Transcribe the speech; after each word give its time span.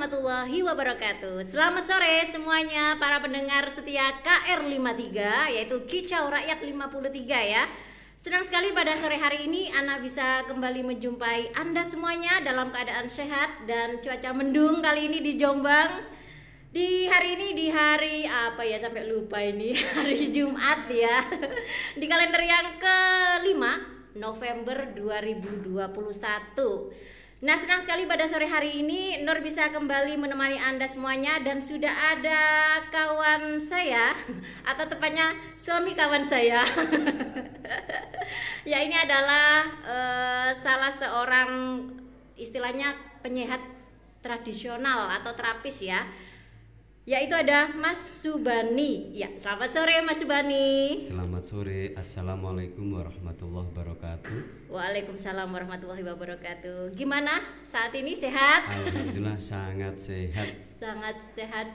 warahmatullahi 0.00 0.64
wabarakatuh. 0.64 1.44
Selamat 1.44 1.84
sore 1.84 2.24
semuanya 2.24 2.96
para 2.96 3.20
pendengar 3.20 3.68
setia 3.68 4.16
KR53 4.24 5.12
Yaitu 5.52 5.76
Kicau 5.84 6.32
Rakyat 6.32 6.56
53 6.56 7.12
ya. 7.28 7.68
Senang 8.16 8.40
sekali 8.40 8.72
pada 8.72 8.96
sore 8.96 9.20
hari 9.20 9.44
ini 9.44 9.68
Ana 9.68 10.00
bisa 10.00 10.48
kembali 10.48 10.88
menjumpai 10.88 11.52
Anda 11.52 11.84
semuanya 11.84 12.40
dalam 12.40 12.72
keadaan 12.72 13.12
sehat 13.12 13.68
Dan 13.68 14.00
cuaca 14.00 14.32
mendung 14.32 14.80
kali 14.80 15.12
ini 15.12 15.20
di 15.20 15.36
Jombang. 15.36 15.92
Di 16.72 17.04
hari 17.04 17.36
ini 17.36 17.52
di 17.52 17.68
hari 17.68 18.24
apa 18.24 18.64
ya 18.64 18.80
sampai 18.80 19.04
lupa 19.04 19.36
ini 19.44 19.76
Hari 20.00 20.16
Jumat 20.32 20.88
ya. 20.88 21.28
Di 21.92 22.08
kalender 22.08 22.40
yang 22.40 22.80
kelima 22.80 23.84
November 24.16 24.96
2021 24.96 27.19
Nah 27.40 27.56
senang 27.56 27.80
sekali 27.80 28.04
pada 28.04 28.28
sore 28.28 28.44
hari 28.44 28.84
ini 28.84 29.24
Nur 29.24 29.40
bisa 29.40 29.72
kembali 29.72 30.20
menemani 30.20 30.60
Anda 30.60 30.84
semuanya 30.84 31.40
Dan 31.40 31.64
sudah 31.64 31.88
ada 31.88 32.40
kawan 32.92 33.56
saya 33.56 34.12
Atau 34.68 34.84
tepatnya 34.92 35.32
suami 35.56 35.96
kawan 35.96 36.20
saya 36.20 36.60
Ya 38.70 38.84
ini 38.84 38.92
adalah 38.92 39.64
uh, 39.80 40.50
salah 40.52 40.92
seorang 40.92 41.80
istilahnya 42.36 42.92
penyehat 43.24 43.60
tradisional 44.20 45.08
atau 45.08 45.32
terapis 45.32 45.80
ya 45.80 46.04
yaitu 47.08 47.32
ada 47.34 47.72
Mas 47.74 48.22
Subani. 48.22 49.16
Ya, 49.16 49.32
selamat 49.34 49.72
sore 49.72 49.96
Mas 50.04 50.20
Subani. 50.22 50.94
Selamat 51.00 51.42
sore. 51.42 51.96
Assalamualaikum 51.98 52.86
warahmatullahi 52.92 53.66
wabarakatuh. 53.72 54.59
Waalaikumsalam 54.70 55.50
warahmatullahi 55.50 56.06
wabarakatuh. 56.06 56.94
Gimana 56.94 57.42
saat 57.58 57.90
ini 57.90 58.14
sehat? 58.14 58.70
Alhamdulillah 58.70 59.34
sangat 59.34 59.98
sehat. 59.98 60.46
sangat 60.62 61.18
sehat. 61.34 61.74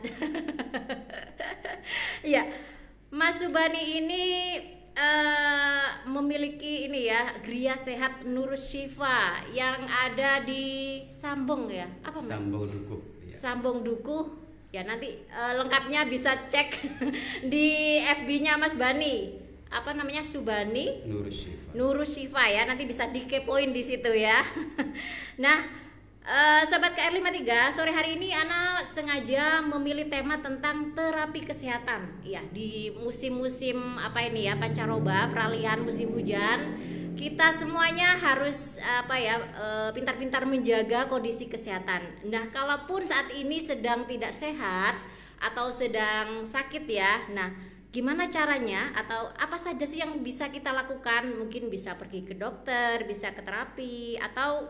ya, 2.39 2.47
Mas 3.11 3.43
Subani 3.43 3.99
ini 3.99 4.23
uh, 4.95 6.07
memiliki 6.07 6.87
ini 6.87 7.11
ya 7.11 7.35
Gria 7.43 7.75
Sehat 7.75 8.23
Nurus 8.23 8.71
Shifa 8.71 9.43
yang 9.51 9.83
ada 9.83 10.47
di 10.47 11.03
Sambung 11.11 11.67
ya. 11.67 11.91
Apa 11.99 12.15
Mas? 12.23 12.31
Sambung 12.31 12.63
Dukuh. 12.71 13.01
Ya. 13.27 13.31
Sambung 13.35 13.77
Dukuh 13.83 14.25
ya 14.71 14.87
nanti 14.87 15.19
uh, 15.35 15.59
lengkapnya 15.59 16.07
bisa 16.07 16.47
cek 16.47 16.79
di 17.51 17.99
FB-nya 17.99 18.55
Mas 18.55 18.79
Bani 18.79 19.44
apa 19.71 19.91
namanya 19.91 20.21
Subani 20.21 21.03
Nurus 21.05 21.45
Sifa 21.45 21.69
Nurus 21.73 22.11
Sifa 22.15 22.43
ya 22.47 22.63
nanti 22.65 22.85
bisa 22.85 23.09
dikepoin 23.09 23.73
di 23.73 23.81
situ 23.81 24.11
ya 24.13 24.45
nah 25.43 25.65
uh, 26.25 26.61
sobat 26.65 26.93
KR53 26.97 27.73
sore 27.73 27.91
hari 27.91 28.17
ini 28.17 28.33
Ana 28.33 28.81
sengaja 28.85 29.61
memilih 29.65 30.07
tema 30.09 30.39
tentang 30.39 30.93
terapi 30.93 31.43
kesehatan 31.43 32.23
ya 32.25 32.41
di 32.53 32.93
musim-musim 33.01 33.97
apa 34.01 34.25
ini 34.25 34.47
ya 34.47 34.55
pancaroba 34.55 35.27
peralihan 35.33 35.81
musim 35.81 36.13
hujan 36.13 36.77
kita 37.15 37.47
semuanya 37.47 38.19
harus 38.19 38.77
apa 38.83 39.15
ya 39.15 39.39
eh, 39.39 39.89
pintar-pintar 39.95 40.43
menjaga 40.43 41.07
kondisi 41.07 41.47
kesehatan. 41.47 42.27
Nah, 42.27 42.51
kalaupun 42.51 43.07
saat 43.07 43.31
ini 43.31 43.63
sedang 43.63 44.03
tidak 44.03 44.35
sehat 44.35 44.99
atau 45.39 45.71
sedang 45.71 46.43
sakit 46.43 46.83
ya. 46.83 47.23
Nah, 47.31 47.55
gimana 47.95 48.27
caranya 48.27 48.91
atau 48.91 49.31
apa 49.39 49.55
saja 49.55 49.87
sih 49.87 50.03
yang 50.03 50.19
bisa 50.19 50.51
kita 50.51 50.75
lakukan? 50.75 51.31
Mungkin 51.31 51.71
bisa 51.71 51.95
pergi 51.95 52.27
ke 52.27 52.35
dokter, 52.35 53.07
bisa 53.07 53.31
ke 53.31 53.39
terapi 53.39 54.19
atau 54.19 54.67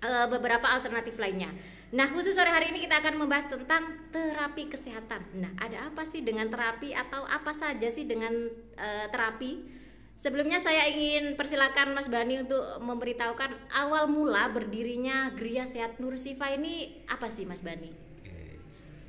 uh, 0.00 0.26
beberapa 0.32 0.64
alternatif 0.64 1.20
lainnya. 1.20 1.52
Nah, 1.92 2.08
khusus 2.08 2.32
sore 2.32 2.48
hari 2.48 2.72
ini 2.72 2.80
kita 2.80 3.04
akan 3.04 3.20
membahas 3.20 3.52
tentang 3.52 4.08
terapi 4.08 4.72
kesehatan. 4.72 5.28
Nah, 5.36 5.52
ada 5.60 5.92
apa 5.92 6.08
sih 6.08 6.24
dengan 6.24 6.48
terapi 6.48 6.96
atau 6.96 7.28
apa 7.28 7.52
saja 7.52 7.92
sih 7.92 8.08
dengan 8.08 8.32
uh, 8.80 9.06
terapi? 9.12 9.76
Sebelumnya 10.18 10.58
saya 10.58 10.88
ingin 10.88 11.36
persilakan 11.36 11.94
Mas 11.94 12.10
Bani 12.10 12.42
untuk 12.42 12.60
memberitahukan 12.82 13.70
awal 13.76 14.10
mula 14.10 14.50
berdirinya 14.50 15.30
Gria 15.36 15.62
Sehat 15.62 16.02
Nur 16.02 16.18
Sifa 16.18 16.50
ini 16.50 17.06
apa 17.06 17.30
sih 17.30 17.46
Mas 17.46 17.62
Bani? 17.62 18.08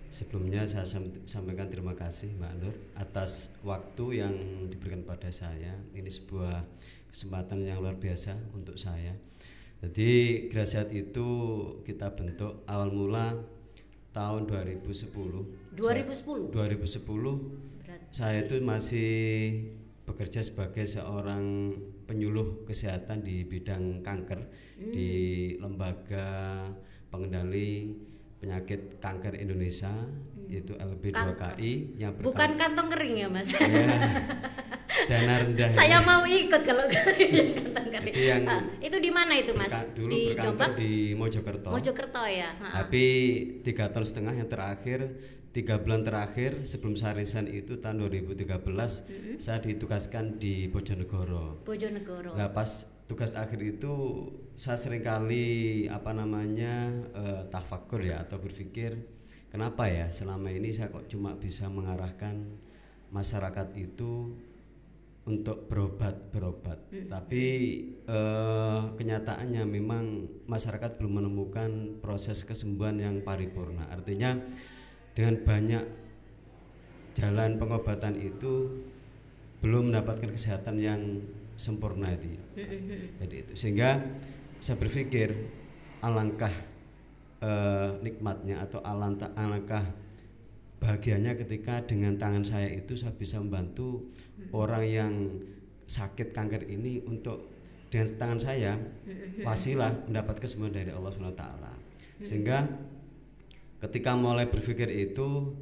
Sebelumnya 0.09 0.65
saya 0.65 0.89
sampaikan 1.29 1.69
terima 1.69 1.93
kasih 1.93 2.33
Mbak 2.33 2.53
Nur 2.57 2.73
atas 2.97 3.53
waktu 3.61 4.25
yang 4.25 4.33
diberikan 4.65 5.05
pada 5.05 5.29
saya. 5.29 5.77
Ini 5.93 6.09
sebuah 6.09 6.65
kesempatan 7.13 7.61
yang 7.61 7.77
luar 7.77 7.93
biasa 7.93 8.33
untuk 8.57 8.73
saya. 8.73 9.13
Jadi 9.79 10.45
Gria 10.49 10.65
Sehat 10.65 10.89
itu 10.91 11.29
kita 11.85 12.11
bentuk 12.17 12.65
awal 12.65 12.89
mula 12.89 13.37
tahun 14.09 14.49
2010. 14.49 15.77
2010. 15.77 16.51
2010. 16.51 16.57
Berarti. 16.57 18.09
Saya 18.09 18.43
itu 18.43 18.57
masih 18.65 19.09
bekerja 20.09 20.41
sebagai 20.41 20.89
seorang 20.89 21.69
penyuluh 22.09 22.65
kesehatan 22.65 23.21
di 23.21 23.45
bidang 23.45 24.01
kanker 24.01 24.41
hmm. 24.81 24.89
di 24.89 25.11
lembaga 25.61 26.65
pengendali 27.13 27.93
penyakit 28.39 28.97
kanker 29.03 29.35
Indonesia 29.35 29.91
hmm. 29.91 30.47
yaitu 30.47 30.73
LB2KI 30.79 31.73
yang 31.99 32.11
bukan 32.23 32.55
kantong 32.55 32.87
kering 32.89 33.15
ya 33.19 33.27
mas 33.27 33.51
ya, 33.51 33.67
dana 35.11 35.33
rendah 35.43 35.69
saya 35.69 35.99
ya. 35.99 36.07
mau 36.07 36.23
ikut 36.23 36.61
kalau 36.63 36.83
yang 37.37 37.51
kantong 37.53 37.87
kering 37.91 38.15
itu, 38.15 38.23
yang 38.25 38.43
ah, 38.47 38.61
itu 38.79 38.97
di 38.97 39.11
mana 39.11 39.33
itu 39.35 39.51
mas 39.53 39.75
dulu 39.91 40.11
di 40.11 40.21
Jombang 40.39 40.71
di 40.79 40.93
Mojokerto 41.19 41.69
Mojokerto 41.75 42.23
ya 42.25 42.55
tapi 42.57 43.05
tiga 43.61 43.91
tahun 43.91 44.07
setengah 44.07 44.33
yang 44.39 44.49
terakhir 44.49 44.99
tiga 45.49 45.81
bulan 45.81 46.05
terakhir 46.05 46.61
sebelum 46.63 46.93
saya 46.93 47.17
resign 47.17 47.49
itu 47.49 47.81
tahun 47.81 48.05
2013 48.05 48.45
mm-hmm. 48.45 49.35
saya 49.41 49.57
ditugaskan 49.65 50.37
di 50.37 50.69
Bojonegoro. 50.69 51.65
Bojonegoro. 51.65 52.37
Nah 52.37 52.53
pas 52.53 52.85
tugas 53.09 53.33
akhir 53.33 53.57
itu 53.57 53.93
saya 54.53 54.77
sering 54.77 55.01
kali 55.01 55.89
apa 55.89 56.13
namanya 56.13 56.93
uh, 57.17 57.41
tafakur 57.49 58.05
ya 58.05 58.21
atau 58.21 58.37
berpikir 58.37 59.01
kenapa 59.49 59.89
ya 59.89 60.13
selama 60.13 60.53
ini 60.53 60.69
saya 60.69 60.93
kok 60.93 61.09
cuma 61.09 61.33
bisa 61.33 61.65
mengarahkan 61.73 62.37
masyarakat 63.09 63.73
itu 63.81 64.37
untuk 65.25 65.65
berobat 65.65 66.29
berobat 66.29 66.77
mm-hmm. 66.93 67.09
tapi 67.09 67.43
uh, 68.05 68.93
kenyataannya 68.93 69.65
memang 69.65 70.29
masyarakat 70.45 71.01
belum 71.01 71.25
menemukan 71.25 71.97
proses 72.05 72.45
kesembuhan 72.45 73.01
yang 73.01 73.25
paripurna 73.25 73.89
artinya 73.89 74.37
dengan 75.17 75.41
banyak 75.41 75.83
jalan 77.17 77.57
pengobatan 77.57 78.21
itu 78.21 78.85
belum 79.65 79.89
mendapatkan 79.89 80.29
kesehatan 80.29 80.77
yang 80.77 81.01
sempurna 81.59 82.15
itu 82.15 82.39
ya. 82.39 82.43
Jadi 83.19 83.35
itu. 83.43 83.53
Sehingga 83.59 83.99
saya 84.63 84.79
berpikir 84.79 85.35
alangkah 85.99 86.51
eh, 87.43 87.91
nikmatnya 87.99 88.63
atau 88.63 88.79
alangkah, 88.79 89.29
alangkah 89.35 89.83
bahagianya 90.79 91.35
ketika 91.35 91.83
dengan 91.83 92.15
tangan 92.15 92.47
saya 92.47 92.71
itu 92.71 92.95
saya 92.95 93.11
bisa 93.11 93.43
membantu 93.43 94.07
orang 94.55 94.83
yang 94.87 95.13
sakit 95.83 96.31
kanker 96.31 96.63
ini 96.71 97.03
untuk 97.03 97.51
dengan 97.91 98.07
tangan 98.15 98.39
saya 98.39 98.79
wasilah 99.43 100.07
mendapat 100.07 100.39
kesembuhan 100.39 100.71
dari 100.71 100.95
Allah 100.95 101.11
SWT 101.11 101.43
sehingga 102.23 102.63
ketika 103.83 104.15
mulai 104.15 104.47
berpikir 104.47 104.87
itu 104.87 105.55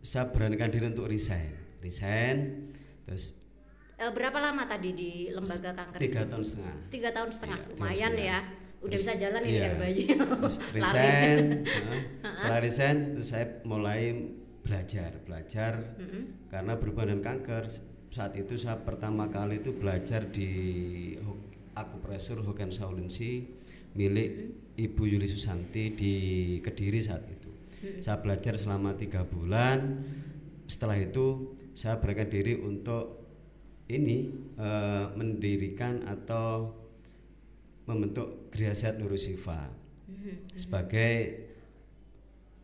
saya 0.00 0.28
beranikan 0.32 0.72
diri 0.72 0.90
untuk 0.90 1.06
resign. 1.08 1.54
Resign 1.80 2.68
terus 3.08 3.39
e, 4.00 4.04
berapa 4.16 4.38
lama 4.40 4.64
tadi 4.64 4.90
di 4.96 5.10
lembaga 5.28 5.76
kanker 5.76 6.00
tiga 6.00 6.22
tahun 6.24 6.44
setengah. 6.44 6.76
Tiga 6.88 7.10
tahun 7.12 7.30
setengah. 7.36 7.58
Iya, 7.60 7.70
lumayan 7.76 8.14
ya. 8.16 8.38
Udah 8.80 8.96
terus, 8.96 9.04
bisa 9.04 9.12
jalan 9.20 9.40
iya. 9.44 9.48
ini 9.48 9.58
kayak 9.60 9.76
bayi. 9.76 10.02
Resign 10.80 11.38
setelah 12.40 12.60
resign 12.64 12.96
terus 13.12 13.28
saya 13.28 13.46
mulai 13.68 14.00
belajar 14.64 15.10
belajar 15.28 15.72
mm 16.00 16.06
-hmm. 16.08 16.22
karena 16.48 16.72
berhubungan 16.80 17.20
dengan 17.20 17.24
kanker. 17.36 17.64
Saat 18.10 18.34
itu 18.34 18.58
saya 18.58 18.80
pertama 18.80 19.30
kali 19.30 19.62
itu 19.62 19.70
belajar 19.70 20.26
di 20.32 20.50
akupresur 21.78 22.42
Hogan 22.42 22.74
Saulinsi 22.74 23.46
milik 23.94 24.30
mm 24.32 24.40
-hmm. 24.40 24.84
Ibu 24.88 25.02
Yuli 25.04 25.28
Susanti 25.28 25.92
di 25.92 26.14
Kediri 26.64 27.04
saat 27.04 27.28
itu. 27.28 27.50
Hmm. 27.80 28.04
saya 28.04 28.20
belajar 28.20 28.60
selama 28.60 28.92
tiga 28.96 29.24
bulan. 29.24 30.04
Setelah 30.68 31.00
itu 31.00 31.56
saya 31.72 31.96
berikan 31.96 32.28
diri 32.28 32.60
untuk 32.60 33.29
ini 33.90 34.30
e, 34.54 34.68
mendirikan 35.18 36.06
atau 36.06 36.74
membentuk 37.90 38.52
Griaset 38.54 39.02
Nurusifa 39.02 39.66
hmm. 40.06 40.54
sebagai 40.54 41.46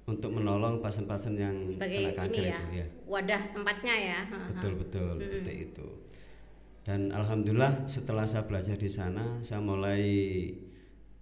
untuk 0.07 0.31
menolong 0.39 0.79
pasien-pasien 0.79 1.35
yang 1.35 1.57
sebagai 1.67 2.15
kena 2.15 2.15
kanker 2.15 2.31
ini 2.31 2.47
ya, 2.47 2.55
itu 2.55 2.67
ya 2.79 2.87
wadah 3.11 3.43
tempatnya 3.51 3.95
ya. 3.99 4.19
Betul 4.55 4.73
betul 4.79 5.11
hmm. 5.19 5.23
seperti 5.23 5.55
itu. 5.71 5.87
Dan 6.87 7.11
alhamdulillah 7.11 7.91
setelah 7.91 8.23
saya 8.31 8.47
belajar 8.47 8.79
di 8.79 8.87
sana 8.87 9.43
saya 9.43 9.59
mulai 9.59 10.07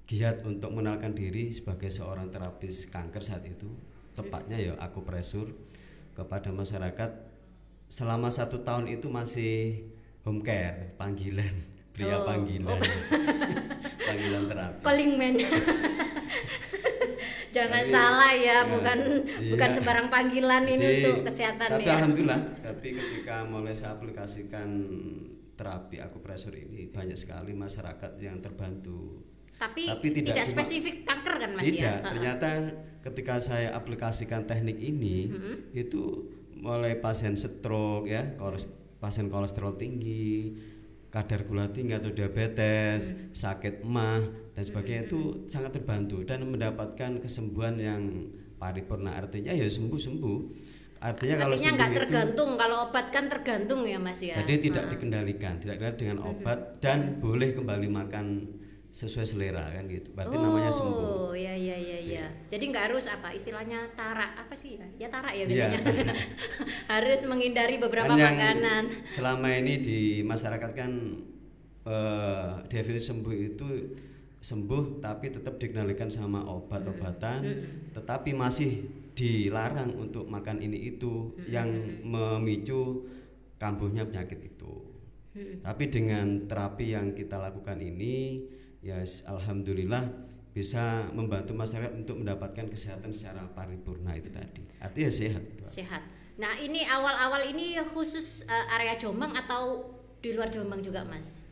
giat 0.05 0.45
untuk 0.45 0.77
mengenalkan 0.77 1.17
diri 1.17 1.49
sebagai 1.57 1.89
seorang 1.89 2.29
terapis 2.29 2.93
kanker 2.93 3.25
saat 3.25 3.49
itu. 3.49 3.73
Tepatnya 4.13 4.61
ya 4.61 4.73
aku 4.77 5.01
presur 5.01 5.49
kepada 6.13 6.53
masyarakat. 6.53 7.11
Selama 7.89 8.29
satu 8.29 8.61
tahun 8.61 8.93
itu 8.93 9.09
masih 9.09 9.89
home 10.25 10.41
care 10.41 10.97
panggilan 10.97 11.53
pria 11.93 12.17
Oh, 12.17 12.25
panggilan. 12.25 12.75
Panggilan 14.05 14.43
terapi. 14.45 14.83
Calling 14.83 15.13
man. 15.15 15.35
Jangan 17.55 17.81
Tapi, 17.81 17.89
salah 17.89 18.33
ya 18.35 18.43
ya, 18.43 18.57
bukan 18.67 18.99
iya. 19.39 19.49
bukan 19.49 19.69
sembarang 19.73 20.07
panggilan 20.11 20.65
ini 20.67 20.83
Jadi, 20.83 21.01
untuk 21.07 21.17
kesehatan 21.25 21.69
tapi 21.71 21.87
ya. 21.87 21.91
alhamdulillah 21.95 22.41
tapi 22.59 22.89
ketika 22.93 23.35
mulai 23.47 23.73
saya 23.73 23.95
aplikasikan 23.95 24.69
terapi 25.55 26.03
aku 26.03 26.19
presur 26.19 26.51
ini 26.53 26.89
banyak 26.89 27.15
sekali 27.15 27.55
masyarakat 27.55 28.11
yang 28.19 28.41
terbantu. 28.41 29.23
Tapi, 29.55 29.87
Tapi 29.87 30.07
tidak 30.13 30.35
tidak, 30.35 30.45
cuma- 30.45 30.53
spesifik 30.53 30.95
kanker 31.07 31.35
kan 31.39 31.51
mas 31.55 31.65
tidak 31.65 31.79
ya 31.79 31.95
ternyata 32.03 32.47
ketika 33.01 33.35
saya 33.39 33.69
aplikasikan 33.71 34.45
teknik 34.45 34.77
ini 34.77 35.31
Mm-hmm. 35.31 35.55
itu 35.73 36.01
mulai 36.57 36.97
pasien 36.97 37.35
stroke 37.35 38.05
ya 38.05 38.35
koles- 38.35 38.69
pasien 39.05 39.29
kolesterol 39.29 39.77
tinggi 39.77 40.57
kadar 41.13 41.45
gula 41.45 41.69
tinggi 41.69 41.93
atau 41.93 42.11
diabetes 42.11 43.13
Mm-hmm. 43.13 43.37
sakit 43.37 43.75
emah 43.85 44.25
dan 44.57 44.63
sebagainya 44.65 45.03
itu 45.07 45.45
sangat 45.47 45.77
terbantu. 45.77 46.25
Dan 46.25 46.49
mendapatkan 46.49 47.21
kesembuhan 47.21 47.77
yang 47.77 48.33
paripurna. 48.57 49.15
Artinya 49.15 49.53
ya 49.53 49.69
sembuh 49.69 50.01
sembuh. 50.01 50.39
Artinya 51.05 51.37
kalau 51.37 51.55
artinya 51.55 51.71
sembuh 51.71 51.79
nggak 51.79 51.91
itu 51.93 51.99
tergantung. 52.01 52.51
Kalau 52.57 52.77
obat 52.89 53.07
kan 53.13 53.25
tergantung 53.29 53.81
ya 53.85 53.99
mas 54.01 54.19
ya. 54.25 54.41
Jadi 54.41 54.55
tidak 54.71 54.85
dikendalikan 54.97 55.61
tidak 55.61 55.77
dengan 56.01 56.19
obat 56.25 56.81
dan 56.81 57.21
boleh 57.21 57.53
kembali 57.53 57.89
makan 57.93 58.27
sesuai 58.95 59.27
selera 59.27 59.67
kan 59.69 59.85
gitu 59.85 60.15
berarti 60.15 60.37
namanya 60.37 60.71
sembuh 60.71 61.03
Oh, 61.25 61.35
ya 61.35 61.51
ya 61.51 61.75
ya 61.75 61.99
ya. 61.99 62.27
Jadi 62.47 62.71
nggak 62.71 62.85
harus 62.89 63.11
apa 63.11 63.35
istilahnya 63.35 63.91
tarak 63.93 64.39
apa 64.39 64.55
sih 64.55 64.79
ya? 64.79 64.87
Ya 64.97 65.09
tarak 65.11 65.35
ya 65.35 65.43
Iya. 65.43 65.67
biasanya. 65.75 66.15
harus 66.95 67.21
menghindari 67.27 67.77
beberapa 67.77 68.07
Kan 68.07 68.23
yang 68.23 68.39
makanan. 68.39 68.85
selama 69.09 69.51
ini 69.51 69.83
di 69.83 69.99
masyarakat 70.23 70.71
kan 70.73 70.93
eh, 71.83 72.51
definisi 72.69 73.11
sembuh 73.11 73.35
itu 73.35 73.67
sembuh 74.39 75.01
tapi 75.01 75.33
tetap 75.33 75.57
dikendalikan 75.57 76.07
sama 76.07 76.47
obat-obatan 76.47 77.41
tetapi 77.91 78.31
masih 78.31 78.85
dilarang 79.11 79.91
untuk 79.97 80.29
makan 80.29 80.61
ini 80.61 80.87
itu 80.87 81.35
yang 81.47 81.67
memicu 82.05 83.09
kambuhnya 83.57 84.05
penyakit 84.05 84.39
itu 84.45 84.75
tapi 85.61 85.89
dengan 85.89 86.45
terapi 86.45 86.93
yang 86.93 87.11
kita 87.11 87.41
lakukan 87.41 87.81
ini 87.81 88.45
ya 88.85 89.01
alhamdulillah 89.27 90.05
bisa 90.53 91.09
membantu 91.11 91.51
masyarakat 91.51 91.97
untuk 91.97 92.21
mendapatkan 92.21 92.69
kesehatan 92.69 93.09
secara 93.09 93.43
paripurna 93.51 94.15
itu 94.15 94.29
tadi 94.29 94.63
artinya 94.79 95.11
sehat. 95.11 95.43
Sehat. 95.65 96.03
Nah 96.37 96.55
ini 96.59 96.85
awal-awal 96.85 97.49
ini 97.49 97.75
khusus 97.91 98.45
eh, 98.45 98.67
area 98.71 98.95
Jombang 98.95 99.33
atau 99.33 99.89
di 100.21 100.31
luar 100.31 100.47
Jombang 100.47 100.79
juga 100.79 101.03
mas? 101.03 101.43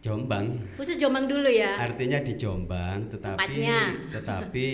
Jombang 0.00 0.60
Khusus 0.76 0.96
Jombang 0.96 1.24
dulu 1.24 1.48
ya. 1.48 1.80
artinya 1.80 2.20
di 2.20 2.34
Jombang 2.34 3.08
tetapi 3.08 3.40
Tempatnya. 3.40 3.80
tetapi 4.14 4.68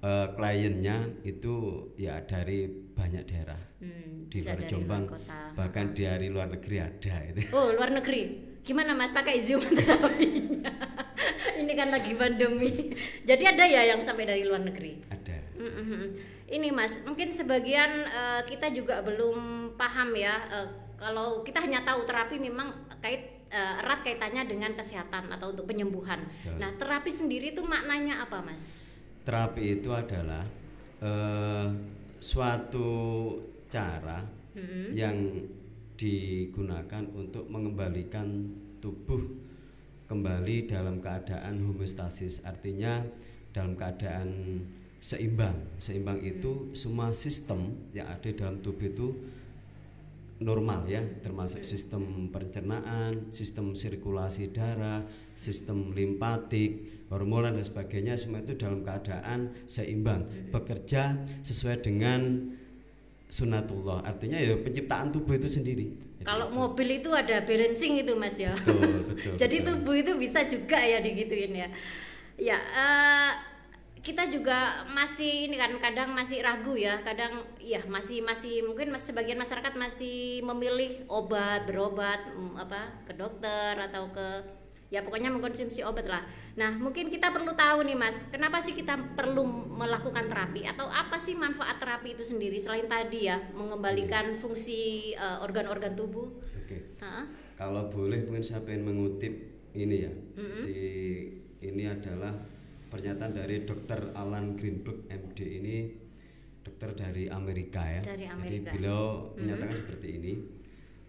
eh, 0.00 0.26
kliennya 0.32 0.96
itu 1.22 1.54
ya 1.94 2.22
dari 2.22 2.66
banyak 2.92 3.24
daerah 3.26 3.60
Hmm, 3.82 4.30
di 4.30 4.38
luar 4.38 4.62
Jombang 4.64 5.02
luar 5.10 5.18
kota. 5.18 5.38
bahkan 5.58 5.86
dari 5.90 6.30
luar 6.30 6.46
negeri 6.48 6.76
ada 6.78 7.16
itu 7.26 7.42
Oh 7.50 7.74
luar 7.74 7.90
negeri. 7.90 8.22
Gimana 8.62 8.94
mas 8.94 9.10
pakai 9.10 9.42
zoom 9.42 9.58
terapinya? 9.58 10.70
ini 11.62 11.72
kan 11.78 11.88
lagi 11.94 12.12
pandemi. 12.18 12.92
Jadi 13.28 13.44
ada 13.46 13.64
ya 13.64 13.94
yang 13.94 14.02
sampai 14.02 14.26
dari 14.26 14.42
luar 14.42 14.62
negeri. 14.62 14.98
ada. 15.08 15.38
Ini 16.52 16.68
Mas, 16.68 17.00
mungkin 17.08 17.32
sebagian 17.32 18.04
eh, 18.04 18.42
kita 18.44 18.68
juga 18.76 19.00
belum 19.00 19.72
paham 19.80 20.12
ya. 20.12 20.36
eh, 20.52 20.68
kalau 21.00 21.42
kita 21.42 21.58
hanya 21.58 21.82
tahu 21.82 22.06
terapi 22.06 22.38
memang 22.38 22.70
kait 23.00 23.48
eh, 23.48 23.80
erat 23.80 24.04
kaitannya 24.04 24.44
dengan 24.44 24.76
kesehatan 24.76 25.32
atau 25.32 25.56
untuk 25.56 25.64
penyembuhan. 25.64 26.20
Betul. 26.28 26.60
Nah, 26.60 26.70
terapi 26.76 27.10
sendiri 27.10 27.56
itu 27.56 27.64
maknanya 27.64 28.26
apa, 28.26 28.44
Mas? 28.44 28.82
terapi 29.22 29.78
itu 29.78 29.90
adalah 29.94 30.42
eh, 30.98 31.66
suatu 32.18 32.90
cara 33.70 34.42
yang 34.92 35.48
digunakan 35.96 37.08
untuk 37.16 37.48
mengembalikan 37.48 38.52
tubuh 38.84 39.22
kembali 40.12 40.68
dalam 40.68 41.00
keadaan 41.00 41.64
homeostasis. 41.64 42.44
Artinya 42.44 43.00
dalam 43.56 43.72
keadaan 43.72 44.60
seimbang. 45.00 45.56
Seimbang 45.80 46.20
itu 46.20 46.68
semua 46.76 47.16
sistem 47.16 47.72
yang 47.96 48.12
ada 48.12 48.28
dalam 48.36 48.60
tubuh 48.60 48.92
itu 48.92 49.08
normal 50.42 50.84
ya 50.84 51.00
termasuk 51.24 51.64
sistem 51.64 52.28
pencernaan, 52.28 53.32
sistem 53.32 53.72
sirkulasi 53.72 54.52
darah, 54.52 55.00
sistem 55.38 55.96
limpatik, 55.96 57.06
hormonal 57.08 57.56
dan 57.56 57.64
sebagainya 57.64 58.20
semua 58.20 58.44
itu 58.44 58.52
dalam 58.58 58.84
keadaan 58.84 59.54
seimbang, 59.64 60.28
bekerja 60.52 61.16
sesuai 61.40 61.80
dengan 61.80 62.52
sunatullah. 63.32 64.04
Artinya 64.04 64.36
ya 64.36 64.60
penciptaan 64.60 65.08
tubuh 65.08 65.40
itu 65.40 65.48
sendiri. 65.48 65.88
Kalau 66.20 66.52
itu. 66.52 66.54
mobil 66.54 66.88
itu 67.00 67.10
ada 67.16 67.40
balancing 67.42 68.04
itu, 68.04 68.12
Mas 68.12 68.36
ya. 68.36 68.52
betul, 68.52 69.00
betul. 69.08 69.34
Jadi 69.42 69.56
betul. 69.64 69.68
tubuh 69.80 69.94
itu 69.96 70.12
bisa 70.20 70.44
juga 70.44 70.78
ya 70.78 71.00
digituin 71.00 71.56
ya. 71.56 71.68
Ya, 72.36 72.58
eh, 72.60 73.32
kita 74.04 74.28
juga 74.28 74.84
masih 74.92 75.48
ini 75.48 75.56
kan 75.56 75.72
kadang 75.80 76.12
masih 76.12 76.44
ragu 76.44 76.76
ya, 76.76 77.00
kadang 77.00 77.40
ya 77.58 77.80
masih 77.88 78.20
masih 78.20 78.66
mungkin 78.68 78.92
sebagian 79.00 79.40
masyarakat 79.40 79.72
masih 79.78 80.44
memilih 80.44 81.06
obat 81.08 81.64
berobat 81.64 82.20
mm, 82.34 82.54
apa 82.60 83.00
ke 83.08 83.14
dokter 83.14 83.78
atau 83.78 84.10
ke 84.10 84.28
ya 84.92 85.00
pokoknya 85.00 85.32
mengkonsumsi 85.32 85.80
obat 85.88 86.04
lah. 86.04 86.20
Nah 86.60 86.76
mungkin 86.76 87.08
kita 87.08 87.32
perlu 87.32 87.56
tahu 87.56 87.80
nih 87.88 87.96
mas, 87.96 88.28
kenapa 88.28 88.60
sih 88.60 88.76
kita 88.76 89.16
perlu 89.16 89.40
melakukan 89.72 90.28
terapi 90.28 90.68
atau 90.68 90.84
apa 90.84 91.16
sih 91.16 91.32
manfaat 91.32 91.80
terapi 91.80 92.12
itu 92.12 92.28
sendiri 92.28 92.60
selain 92.60 92.84
tadi 92.84 93.24
ya 93.32 93.40
mengembalikan 93.56 94.36
fungsi 94.36 95.12
eh, 95.16 95.38
organ-organ 95.40 95.96
tubuh. 95.96 96.28
Oke. 96.60 97.00
Hah? 97.00 97.24
Kalau 97.56 97.88
boleh 97.88 98.28
mungkin 98.28 98.44
saya 98.44 98.60
pengen 98.60 98.92
mengutip 98.92 99.32
ini 99.72 99.96
ya. 100.04 100.12
Di 100.36 100.84
ini 101.64 101.88
adalah 101.88 102.36
pernyataan 102.92 103.32
dari 103.32 103.64
Dr. 103.64 104.12
Alan 104.12 104.60
Greenberg 104.60 105.08
MD 105.08 105.38
ini 105.40 105.76
dokter 106.60 106.92
dari 106.92 107.32
Amerika 107.32 107.80
ya. 107.80 108.02
Dari 108.04 108.28
Jadi 108.28 108.34
Amerika. 108.36 108.70
beliau 108.76 109.32
menyatakan 109.40 109.76
seperti 109.78 110.08
ini. 110.20 110.32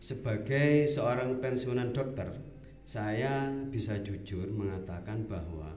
Sebagai 0.04 0.84
seorang 0.88 1.40
pensiunan 1.40 1.96
dokter, 1.96 2.32
saya 2.84 3.48
bisa 3.72 4.00
jujur 4.04 4.48
mengatakan 4.52 5.24
bahwa 5.28 5.72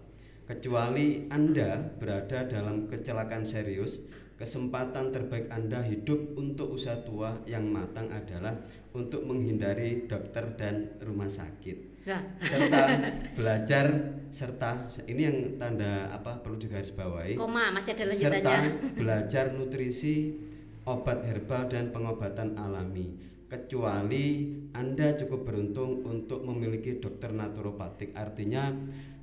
kecuali 0.47 1.27
Anda 1.31 1.79
berada 1.99 2.47
dalam 2.47 2.91
kecelakaan 2.91 3.47
serius, 3.47 4.03
kesempatan 4.39 5.15
terbaik 5.15 5.47
Anda 5.49 5.83
hidup 5.87 6.35
untuk 6.35 6.75
usaha 6.75 6.99
tua 7.07 7.35
yang 7.47 7.71
matang 7.71 8.11
adalah 8.11 8.55
untuk 8.95 9.23
menghindari 9.23 10.07
dokter 10.11 10.55
dan 10.59 10.99
rumah 11.03 11.31
sakit. 11.31 12.07
Nah, 12.07 12.23
serta 12.39 12.83
belajar 13.39 13.87
serta 14.31 14.87
ini 15.11 15.23
yang 15.27 15.39
tanda 15.59 16.07
apa 16.15 16.39
perlu 16.39 16.55
digarisbawahi. 16.59 17.35
Koma 17.35 17.75
masih 17.75 17.99
ada 17.99 18.05
serta 18.11 18.31
lanjutannya. 18.31 18.71
belajar 18.95 19.45
nutrisi 19.55 20.39
obat 20.87 21.27
herbal 21.27 21.67
dan 21.67 21.91
pengobatan 21.91 22.55
alami 22.55 23.19
kecuali 23.47 24.25
Anda 24.73 25.15
cukup 25.15 25.45
beruntung 25.45 26.03
untuk 26.03 26.43
memiliki 26.43 26.99
dokter 26.99 27.31
naturopatik 27.31 28.11
artinya 28.13 28.75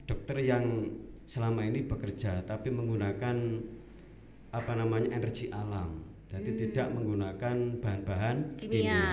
dokter 0.01 0.39
yang 0.39 0.88
selama 1.24 1.63
ini 1.63 1.84
bekerja 1.84 2.42
tapi 2.42 2.68
menggunakan 2.70 3.36
apa 4.50 4.72
namanya 4.74 5.12
energi 5.13 5.48
alam 5.50 6.03
jadi 6.25 6.50
tidak 6.58 6.88
menggunakan 6.92 7.56
bahan-bahan 7.77 8.38
Hmm. 8.50 8.58
Kimia. 8.58 9.03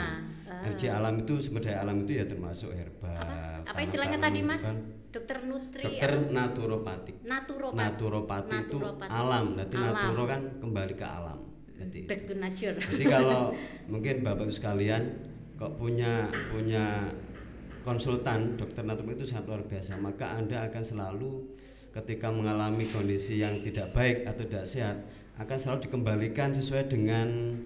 Ah. 0.46 0.62
energi 0.64 0.86
alam 0.86 1.14
itu 1.16 1.38
sumber 1.38 1.62
daya 1.62 1.78
alam 1.80 2.02
itu 2.02 2.12
ya 2.12 2.24
termasuk 2.24 2.70
herbal 2.70 3.62
Apa 3.62 3.78
istilahnya 3.80 4.18
tanah-tanah 4.18 4.34
tadi 4.34 4.40
Mas? 4.42 4.64
bukan. 4.64 4.78
Dokter 5.10 5.36
nutri 5.42 5.82
dokter 5.84 6.10
apa? 6.12 6.30
naturopatik 6.30 7.16
naturopat. 7.20 7.74
naturopati 7.76 8.54
itu 8.56 8.78
Naturopati. 8.78 9.10
alam 9.12 9.44
berarti 9.52 9.74
Alam. 9.76 9.86
naturo 9.88 10.22
kan 10.24 10.40
kembali 10.58 10.94
ke 10.94 11.02
alam 11.04 11.38
Jadi, 11.80 12.04
Back 12.04 12.28
to 12.28 12.34
nature. 12.36 12.76
jadi 12.76 13.04
kalau 13.08 13.56
mungkin 13.92 14.20
bapak 14.20 14.46
Ibu 14.46 14.52
sekalian 14.52 15.02
kok 15.56 15.80
punya 15.80 16.28
punya 16.52 17.08
konsultan 17.80 18.60
dokter 18.60 18.84
naturopati 18.84 19.24
itu 19.24 19.26
sangat 19.32 19.44
luar 19.48 19.62
biasa. 19.64 19.96
Maka 19.96 20.36
anda 20.36 20.60
akan 20.68 20.82
selalu 20.84 21.30
ketika 21.90 22.28
mengalami 22.28 22.84
kondisi 22.86 23.40
yang 23.40 23.64
tidak 23.64 23.90
baik 23.96 24.28
atau 24.28 24.44
tidak 24.44 24.66
sehat 24.68 24.96
akan 25.40 25.56
selalu 25.56 25.88
dikembalikan 25.88 26.52
sesuai 26.52 26.92
dengan 26.92 27.56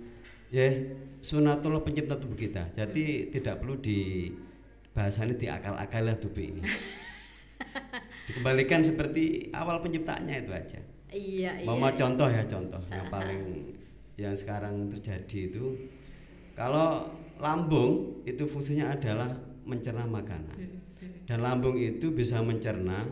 ya 0.54 0.70
sunatullah 1.18 1.82
pencipta 1.82 2.14
tubuh 2.14 2.38
kita. 2.38 2.70
Jadi 2.78 3.34
tidak 3.34 3.58
perlu 3.58 3.82
di 3.82 4.30
bahasanya 4.94 5.34
diakal-akal 5.34 6.06
lah 6.06 6.16
tubuh 6.22 6.54
ini. 6.54 6.62
Dikembalikan 8.30 8.80
seperti 8.86 9.50
awal 9.50 9.82
penciptanya 9.82 10.38
itu 10.38 10.54
aja. 10.54 10.80
Iya 11.10 11.52
iya. 11.62 11.66
Mama 11.66 11.94
contoh 11.94 12.26
ya 12.30 12.42
contoh 12.46 12.82
yang 12.90 13.06
paling 13.10 13.73
yang 14.14 14.34
sekarang 14.38 14.90
terjadi 14.94 15.50
itu 15.50 15.64
kalau 16.54 17.10
lambung 17.42 18.22
itu 18.22 18.46
fungsinya 18.46 18.94
adalah 18.94 19.30
mencerna 19.66 20.06
makanan 20.06 20.54
dan 21.24 21.38
lambung 21.40 21.74
itu 21.80 22.12
bisa 22.14 22.38
mencerna 22.44 23.08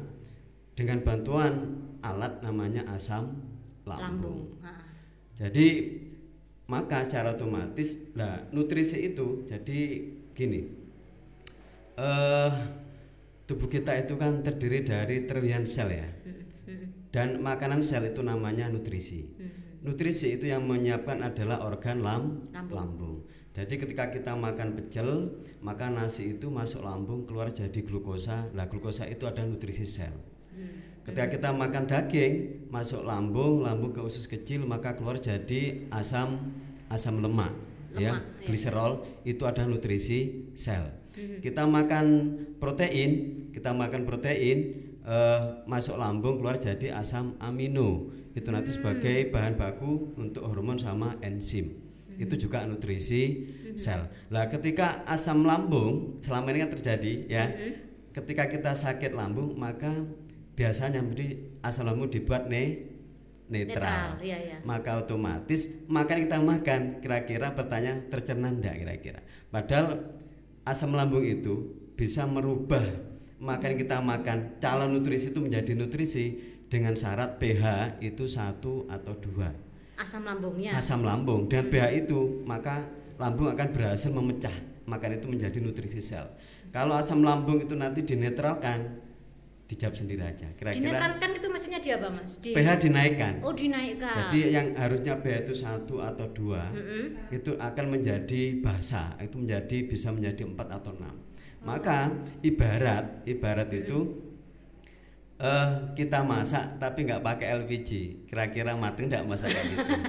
dengan 0.72 1.02
bantuan 1.04 1.80
alat 2.00 2.40
namanya 2.40 2.86
asam 2.92 3.40
lambung. 3.84 4.56
lambung. 4.56 4.80
Jadi 5.36 5.68
maka 6.70 7.04
secara 7.04 7.34
otomatis 7.34 7.98
lah 8.14 8.46
nutrisi 8.54 9.12
itu 9.12 9.44
jadi 9.44 9.80
gini 10.32 10.60
eh 11.98 12.52
tubuh 13.44 13.68
kita 13.68 13.92
itu 14.00 14.16
kan 14.16 14.40
terdiri 14.40 14.80
dari 14.80 15.28
triliunan 15.28 15.68
sel 15.68 15.92
ya 15.92 16.08
dan 17.12 17.42
makanan 17.44 17.84
sel 17.84 18.06
itu 18.08 18.24
namanya 18.24 18.70
nutrisi. 18.72 19.28
Nutrisi 19.82 20.38
itu 20.38 20.46
yang 20.46 20.62
menyiapkan 20.62 21.18
adalah 21.26 21.66
organ 21.66 21.98
lam 22.06 22.22
Lambung. 22.54 22.76
lambung. 22.78 23.16
Jadi 23.52 23.74
ketika 23.76 24.08
kita 24.08 24.32
makan 24.32 24.78
pecel, 24.78 25.42
maka 25.60 25.92
nasi 25.92 26.38
itu 26.38 26.48
masuk 26.48 26.86
lambung 26.86 27.28
keluar 27.28 27.52
jadi 27.52 27.84
glukosa. 27.84 28.48
Nah, 28.56 28.64
glukosa 28.70 29.04
itu 29.04 29.28
ada 29.28 29.44
nutrisi 29.44 29.84
sel. 29.84 30.14
Ketika 31.02 31.26
kita 31.28 31.48
makan 31.50 31.84
daging, 31.84 32.32
masuk 32.70 33.02
lambung, 33.02 33.66
lambung 33.66 33.90
ke 33.90 34.00
usus 34.00 34.30
kecil, 34.30 34.62
maka 34.64 34.94
keluar 34.94 35.18
jadi 35.18 35.84
asam 35.90 36.54
asam 36.86 37.18
lemak, 37.18 37.50
ya, 37.98 38.16
Lemak, 38.16 38.22
ya. 38.40 38.46
gliserol 38.46 38.92
itu 39.26 39.42
ada 39.44 39.66
nutrisi 39.66 40.48
sel. 40.54 40.94
Kita 41.12 41.66
makan 41.68 42.38
protein, 42.62 43.10
kita 43.52 43.74
makan 43.74 44.06
protein 44.08 44.58
eh, 45.04 45.40
masuk 45.68 45.98
lambung 45.98 46.38
keluar 46.40 46.56
jadi 46.56 46.94
asam 46.96 47.34
amino. 47.42 48.08
Itu 48.32 48.48
nanti 48.48 48.72
sebagai 48.72 49.28
bahan 49.28 49.54
baku 49.56 50.16
untuk 50.16 50.44
hormon 50.48 50.80
sama 50.80 51.20
enzim. 51.20 51.76
Itu 52.16 52.36
juga 52.36 52.64
nutrisi 52.68 53.48
sel. 53.76 54.08
Nah, 54.28 54.48
ketika 54.48 55.04
asam 55.08 55.44
lambung 55.44 56.20
selama 56.20 56.52
ini 56.52 56.58
kan 56.64 56.70
terjadi 56.76 57.12
ya. 57.28 57.44
Ketika 58.12 58.44
kita 58.44 58.76
sakit 58.76 59.16
lambung, 59.16 59.56
maka 59.56 59.88
biasanya 60.52 61.00
jadi 61.00 61.48
asam 61.64 61.88
lambung 61.88 62.12
dibuat 62.12 62.44
ne 62.44 62.92
netral. 63.48 64.20
Netral, 64.20 64.24
iya, 64.24 64.38
iya. 64.40 64.56
Maka 64.68 65.00
otomatis 65.00 65.68
makan 65.88 66.16
kita 66.28 66.36
makan 66.40 66.80
kira-kira 67.00 67.56
bertanya 67.56 68.04
tercerna 68.12 68.52
enggak 68.52 68.80
kira-kira. 68.84 69.20
Padahal 69.48 70.12
asam 70.68 70.92
lambung 70.92 71.24
itu 71.24 71.72
bisa 71.96 72.28
merubah 72.28 72.84
makan 73.42 73.74
kita 73.74 73.98
makan 73.98 74.62
calon 74.62 74.94
nutrisi 74.94 75.34
itu 75.34 75.40
menjadi 75.42 75.74
nutrisi 75.74 76.51
dengan 76.72 76.96
syarat 76.96 77.36
pH 77.36 78.00
itu 78.00 78.24
satu 78.24 78.88
atau 78.88 79.12
dua. 79.20 79.52
Asam 80.00 80.24
lambungnya. 80.24 80.72
Asam 80.72 81.04
lambung. 81.04 81.44
Dan 81.44 81.68
pH 81.68 82.08
itu 82.08 82.40
maka 82.48 82.88
lambung 83.20 83.52
akan 83.52 83.68
berhasil 83.76 84.08
memecah. 84.08 84.56
Makan 84.88 85.20
itu 85.20 85.26
menjadi 85.28 85.60
nutrisi 85.60 86.00
sel. 86.00 86.32
Kalau 86.72 86.96
asam 86.96 87.20
lambung 87.20 87.60
itu 87.60 87.76
nanti 87.76 88.00
dinetralkan 88.00 89.04
dijawab 89.68 89.94
sendiri 90.00 90.24
aja. 90.24 90.48
Kira-kira 90.56 90.80
dinetralkan 90.96 91.30
itu 91.36 91.46
maksudnya 91.52 91.78
dia 91.84 92.00
apa 92.00 92.08
mas? 92.08 92.40
Di 92.40 92.56
pH 92.56 92.68
dinaikkan. 92.88 93.32
Oh 93.44 93.52
dinaikkan. 93.52 94.16
Jadi 94.16 94.40
yang 94.56 94.72
harusnya 94.72 95.20
pH 95.20 95.36
itu 95.44 95.54
satu 95.54 96.00
atau 96.00 96.24
dua 96.32 96.72
Mm-mm. 96.72 97.28
itu 97.36 97.52
akan 97.60 97.86
menjadi 98.00 98.58
basa 98.64 99.12
itu 99.20 99.36
menjadi 99.36 99.76
bisa 99.84 100.08
menjadi 100.08 100.48
empat 100.48 100.72
atau 100.72 100.96
enam. 100.96 101.20
Maka 101.62 102.10
ibarat 102.42 103.22
ibarat 103.28 103.70
itu 103.70 104.31
eh 105.42 105.68
kita 105.98 106.22
masak 106.22 106.78
tapi 106.78 107.02
nggak 107.02 107.22
pakai 107.22 107.46
LPG 107.66 107.90
kira-kira 108.30 108.78
mateng 108.78 109.10
nggak 109.10 109.26
masak 109.26 109.50
kayak 109.50 109.66
gitu 109.74 109.94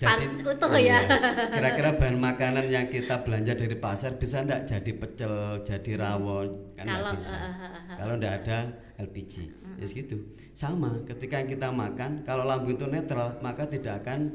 Pan- 0.00 0.40
utuh 0.40 0.72
iya. 0.80 1.04
ya. 1.04 1.20
kira-kira 1.52 1.92
bahan 1.92 2.16
makanan 2.16 2.66
yang 2.72 2.88
kita 2.88 3.20
belanja 3.20 3.52
dari 3.52 3.76
pasar 3.76 4.16
bisa 4.16 4.40
nggak 4.40 4.64
jadi 4.64 4.92
pecel 4.96 5.34
jadi 5.60 5.92
rawon 6.00 6.72
kan 6.72 6.88
Kalau, 6.88 7.12
bisa. 7.12 7.36
eh, 7.36 7.44
eh, 7.44 7.68
eh, 7.68 7.96
kalau 8.00 8.14
nggak 8.16 8.34
ada 8.42 8.58
LPG 8.96 9.34
ya 9.76 9.86
gitu 9.86 10.16
sama 10.56 11.04
ketika 11.04 11.44
kita 11.44 11.68
makan 11.68 12.24
kalau 12.24 12.48
lambung 12.48 12.74
itu 12.74 12.88
netral 12.88 13.36
maka 13.44 13.68
tidak 13.68 14.00
akan 14.02 14.32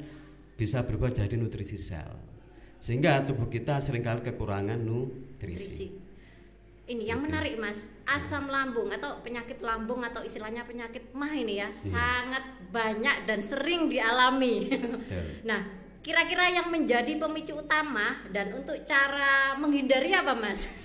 bisa 0.56 0.88
berubah 0.88 1.12
jadi 1.12 1.36
nutrisi 1.36 1.76
sel. 1.76 2.16
Sehingga 2.80 3.28
tubuh 3.28 3.52
kita 3.52 3.82
sering 3.84 4.06
kali 4.06 4.24
kekurangan 4.24 4.80
nutrisi, 4.80 5.92
nutrisi 5.92 6.05
ini 6.86 7.10
yang 7.10 7.22
menarik 7.22 7.58
mas 7.58 7.89
asam 8.06 8.46
lambung 8.46 8.94
atau 8.94 9.22
penyakit 9.25 9.58
lambung 9.62 10.06
atau 10.06 10.22
istilahnya 10.22 10.65
penyakit 10.70 11.10
mah 11.18 11.34
ini 11.34 11.58
ya 11.58 11.74
sangat 11.74 12.46
banyak 12.70 13.25
dan 13.25 13.42
sering 13.42 13.89
dialami 13.89 14.70
Betul. 14.70 15.25
nah 15.50 15.65
kira-kira 16.06 16.54
yang 16.54 16.70
menjadi 16.70 17.18
pemicu 17.18 17.58
utama 17.58 18.22
dan 18.30 18.54
untuk 18.54 18.77
cara 18.86 19.58
menghindari 19.58 20.13
apa 20.13 20.38
mas 20.38 20.70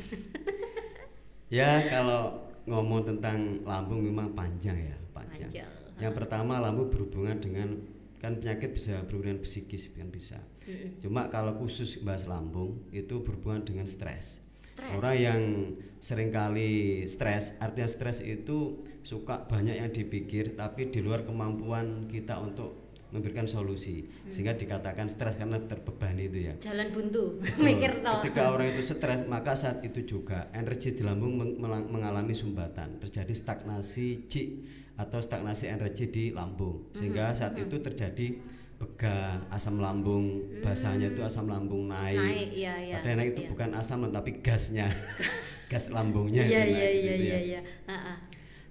Ya 1.50 1.82
kalau 1.90 2.46
ngomong 2.62 3.02
tentang 3.02 3.66
lambung 3.66 4.06
memang 4.06 4.30
panjang 4.38 4.78
ya 4.78 4.96
panjang. 5.10 5.50
Panjang. 5.50 5.70
Yang 5.98 6.14
pertama 6.14 6.62
lambung 6.62 6.94
berhubungan 6.94 7.42
dengan 7.42 7.74
kan 8.22 8.38
penyakit 8.38 8.70
bisa 8.78 9.02
berhubungan 9.10 9.42
psikis 9.42 9.90
kan 9.90 10.06
bisa. 10.14 10.38
Cuma 11.02 11.26
kalau 11.26 11.58
khusus 11.58 11.98
bahas 12.06 12.30
lambung 12.30 12.86
itu 12.94 13.18
berhubungan 13.26 13.66
dengan 13.66 13.90
stres. 13.90 14.38
Stres. 14.70 14.94
Orang 14.94 15.16
yang 15.18 15.42
sering 15.98 16.30
kali 16.30 17.02
stres, 17.10 17.58
artinya 17.58 17.90
stres 17.90 18.22
itu 18.22 18.86
suka 19.02 19.50
banyak 19.50 19.82
yang 19.82 19.90
dipikir 19.90 20.54
tapi 20.54 20.94
di 20.94 21.02
luar 21.02 21.26
kemampuan 21.26 22.06
kita 22.06 22.38
untuk 22.38 22.94
memberikan 23.10 23.50
solusi. 23.50 24.06
Sehingga 24.30 24.54
dikatakan 24.54 25.10
stres 25.10 25.34
karena 25.34 25.58
terbebani 25.58 26.30
itu 26.30 26.38
ya. 26.46 26.54
jalan 26.62 26.86
buntu 26.94 27.42
mikir 27.66 27.98
toh. 28.06 28.22
Ketika 28.22 28.54
orang 28.54 28.70
itu 28.70 28.82
stres, 28.86 29.26
maka 29.26 29.58
saat 29.58 29.82
itu 29.82 30.06
juga 30.06 30.46
energi 30.54 30.94
di 30.94 31.02
lambung 31.02 31.34
meng- 31.34 31.90
mengalami 31.90 32.30
sumbatan, 32.30 33.02
terjadi 33.02 33.34
stagnasi 33.34 34.30
cik 34.30 34.48
atau 35.02 35.18
stagnasi 35.18 35.66
energi 35.66 36.06
di 36.06 36.24
lambung, 36.30 36.94
sehingga 36.94 37.34
saat 37.34 37.58
itu 37.58 37.82
terjadi 37.82 38.38
begah, 38.80 39.44
asam 39.52 39.76
lambung, 39.76 40.40
bahasanya 40.64 41.12
itu 41.12 41.20
asam 41.20 41.44
lambung 41.44 41.84
naik. 41.86 42.16
naik 42.16 42.48
iya 42.50 42.74
iya 42.80 42.96
Padahal 42.96 43.16
naik 43.20 43.30
itu 43.36 43.42
iya. 43.44 43.48
bukan 43.52 43.70
asam 43.76 44.08
tapi 44.08 44.30
gasnya, 44.40 44.88
gas 45.70 45.92
lambungnya 45.92 46.42
iya 46.42 46.64
itu 46.64 46.72
iya 46.72 46.80
naik, 46.80 46.80
iya 46.80 47.12
gitu 47.12 47.20
iya 47.20 47.36
ya. 47.36 47.40
iya 47.44 47.60
ha. 47.86 48.14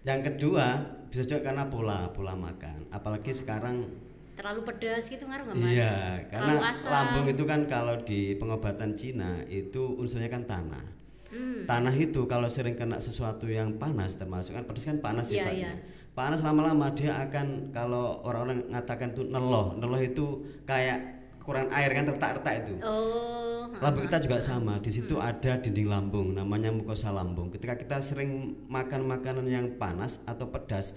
Yang 0.02 0.20
kedua 0.34 0.66
bisa 1.08 1.22
juga 1.24 1.46
karena 1.46 1.70
pola 1.70 2.10
pola 2.10 2.34
makan, 2.34 2.90
apalagi 2.90 3.30
sekarang 3.32 3.86
terlalu 4.34 4.64
pedas 4.66 5.06
gitu 5.06 5.28
ngaruh 5.28 5.46
nggak 5.46 5.58
mas 5.60 5.68
Iya, 5.68 5.94
karena 6.32 6.54
lambung 6.90 7.26
itu 7.28 7.44
kan 7.44 7.62
kalau 7.68 7.96
di 8.02 8.34
pengobatan 8.34 8.96
Cina 8.96 9.44
itu 9.46 9.94
unsurnya 9.94 10.32
kan 10.32 10.48
tanah. 10.48 10.86
Hmm. 11.30 11.68
Tanah 11.70 11.94
itu 11.94 12.26
kalau 12.26 12.50
sering 12.50 12.74
kena 12.74 12.98
sesuatu 12.98 13.46
yang 13.46 13.78
panas 13.78 14.18
termasuk 14.18 14.58
kan 14.58 14.66
pedas 14.66 14.90
kan 14.90 14.98
panas 14.98 15.30
Iya, 15.30 15.46
sifatnya. 15.46 15.72
iya. 15.78 15.84
Panas 16.20 16.44
lama-lama 16.44 16.92
dia 16.92 17.16
akan 17.16 17.72
kalau 17.72 18.20
orang-orang 18.28 18.68
mengatakan 18.68 19.16
itu 19.16 19.24
neloh, 19.24 19.72
neloh 19.80 20.04
itu 20.04 20.44
kayak 20.68 21.32
kurang 21.40 21.72
air 21.72 21.96
kan 21.96 22.12
retak-retak 22.12 22.68
itu. 22.68 22.76
oh 22.84 23.72
Lambung 23.80 24.04
kita 24.04 24.20
juga 24.20 24.44
sama. 24.44 24.84
Di 24.84 24.92
situ 24.92 25.16
ada 25.16 25.56
dinding 25.56 25.88
lambung, 25.88 26.36
namanya 26.36 26.76
mukosa 26.76 27.16
lambung. 27.16 27.48
Ketika 27.56 27.80
kita 27.80 28.04
sering 28.04 28.52
makan 28.68 29.08
makanan 29.08 29.48
yang 29.48 29.80
panas 29.80 30.20
atau 30.28 30.52
pedas, 30.52 30.92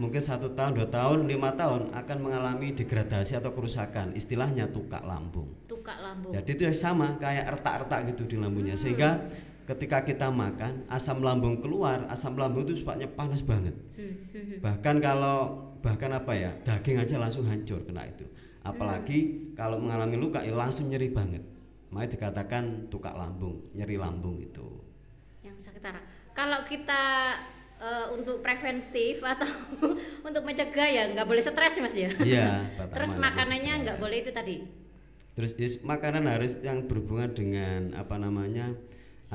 mungkin 0.00 0.24
satu 0.24 0.56
tahun, 0.56 0.80
dua 0.80 0.88
tahun, 0.88 1.28
lima 1.28 1.52
tahun 1.52 1.92
akan 1.92 2.16
mengalami 2.24 2.72
degradasi 2.72 3.36
atau 3.36 3.52
kerusakan. 3.52 4.16
Istilahnya 4.16 4.72
tukak 4.72 5.04
lambung. 5.04 5.52
tukak 5.68 6.00
lambung 6.00 6.32
Jadi 6.32 6.50
itu 6.56 6.64
sama 6.72 7.20
kayak 7.20 7.52
retak-retak 7.52 8.16
gitu 8.16 8.24
di 8.24 8.36
lambungnya. 8.40 8.80
Sehingga 8.80 9.28
ketika 9.64 10.04
kita 10.04 10.28
makan, 10.28 10.84
asam 10.86 11.24
lambung 11.24 11.58
keluar, 11.58 12.04
asam 12.08 12.36
lambung 12.36 12.68
itu 12.68 12.80
sifatnya 12.80 13.08
panas 13.08 13.40
banget. 13.40 13.72
Hmm. 13.96 14.60
Bahkan 14.60 15.00
kalau 15.00 15.36
bahkan 15.80 16.12
apa 16.12 16.32
ya, 16.32 16.50
daging 16.64 17.00
aja 17.00 17.16
langsung 17.16 17.44
hancur 17.44 17.80
kena 17.84 18.04
itu. 18.04 18.24
Apalagi 18.60 19.52
kalau 19.52 19.76
mengalami 19.76 20.16
luka 20.16 20.40
ya 20.40 20.56
langsung 20.56 20.88
nyeri 20.88 21.12
banget. 21.12 21.44
Makanya 21.92 22.10
dikatakan 22.16 22.64
tukak 22.88 23.12
lambung, 23.14 23.60
nyeri 23.72 23.96
lambung 23.96 24.40
itu. 24.40 24.80
yang 25.44 25.60
sakit 25.60 25.84
darah. 25.84 26.00
Kalau 26.32 26.64
kita 26.64 27.36
eh, 27.76 28.06
untuk 28.16 28.40
preventif 28.40 29.20
atau 29.20 29.44
untuk 30.28 30.40
mencegah 30.40 30.88
ya 30.88 31.04
nggak 31.12 31.28
boleh 31.28 31.44
stres 31.44 31.76
mas 31.84 31.92
ya. 31.92 32.08
Iya, 32.16 32.64
Terus 32.96 33.12
makanannya 33.14 33.84
nggak 33.84 33.98
boleh 34.00 34.24
itu 34.24 34.32
tadi. 34.32 34.64
Terus 35.36 35.52
is- 35.60 35.84
makanan 35.84 36.24
harus 36.24 36.56
yang 36.64 36.88
berhubungan 36.88 37.36
dengan 37.36 37.92
apa 37.92 38.16
namanya 38.16 38.72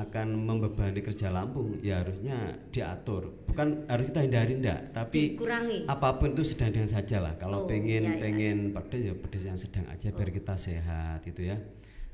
akan 0.00 0.26
membebani 0.34 1.00
kerja 1.00 1.28
lambung 1.28 1.76
ya 1.78 2.00
harusnya 2.00 2.36
diatur 2.68 3.28
bukan 3.44 3.84
harus 3.84 4.08
kita 4.08 4.20
hindari 4.22 4.52
enggak 4.54 4.80
tapi 4.90 5.34
Dikurangi. 5.34 5.84
apa 5.84 6.08
pun 6.16 6.32
itu 6.32 6.42
sedang 6.42 6.70
sedang 6.70 6.88
saja 6.90 7.16
lah 7.18 7.34
kalau 7.34 7.58
Oh, 7.60 7.66
pengen 7.66 8.02
iya, 8.02 8.12
iya. 8.12 8.20
pengen 8.20 8.56
pedes 8.70 9.00
ya 9.02 9.14
pedes 9.14 9.42
yang 9.44 9.56
sedang 9.56 9.84
aja 9.86 10.08
biar 10.08 10.30
kita 10.30 10.54
sehat 10.54 11.20
itu 11.22 11.44
ya 11.44 11.56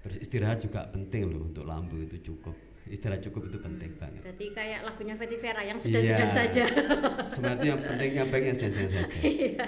terus 0.01 0.19
istirahat 0.19 0.59
juga 0.59 0.87
penting 0.87 1.27
loh 1.27 1.45
untuk 1.45 1.63
lambung 1.63 1.99
itu 2.01 2.19
cukup 2.25 2.55
istirahat 2.87 3.19
cukup 3.21 3.47
itu 3.47 3.59
penting 3.59 3.91
banget 3.95 4.23
Berarti 4.23 4.47
kayak 4.53 4.81
lagunya 4.83 5.15
Fetty 5.15 5.37
Vera 5.37 5.59
yang 5.61 5.75
sedang-sedang 5.75 6.31
Iya. 6.31 6.39
saja. 6.39 6.65
itu 7.27 7.67
yang 7.67 7.81
penting 7.81 8.11
yang 8.15 8.29
baik 8.31 8.45
yang 8.47 8.57
sedang 8.57 8.75
saja 8.87 8.99
Iya. 9.27 9.67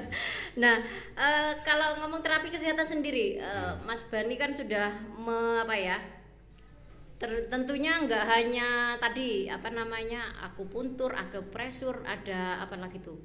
nah, 0.55 0.77
eh, 1.15 1.53
kalau 1.63 1.99
ngomong 1.99 2.23
terapi 2.23 2.49
kesehatan 2.49 2.87
sendiri, 2.87 3.37
eh, 3.37 3.45
Hmm. 3.75 3.83
Mas 3.85 4.03
Bani 4.03 4.39
kan 4.39 4.55
sudah 4.55 4.95
me, 5.17 5.35
apa 5.61 5.75
ya? 5.75 5.99
Ter- 7.19 7.47
tentunya 7.47 7.99
nggak 7.99 8.25
hanya 8.25 8.69
tadi 8.97 9.47
apa 9.47 9.69
namanya 9.69 10.31
akupuntur, 10.41 11.13
akupresur, 11.13 12.03
ada 12.07 12.63
apa 12.63 12.79
lagi 12.79 12.99
tuh? 12.99 13.19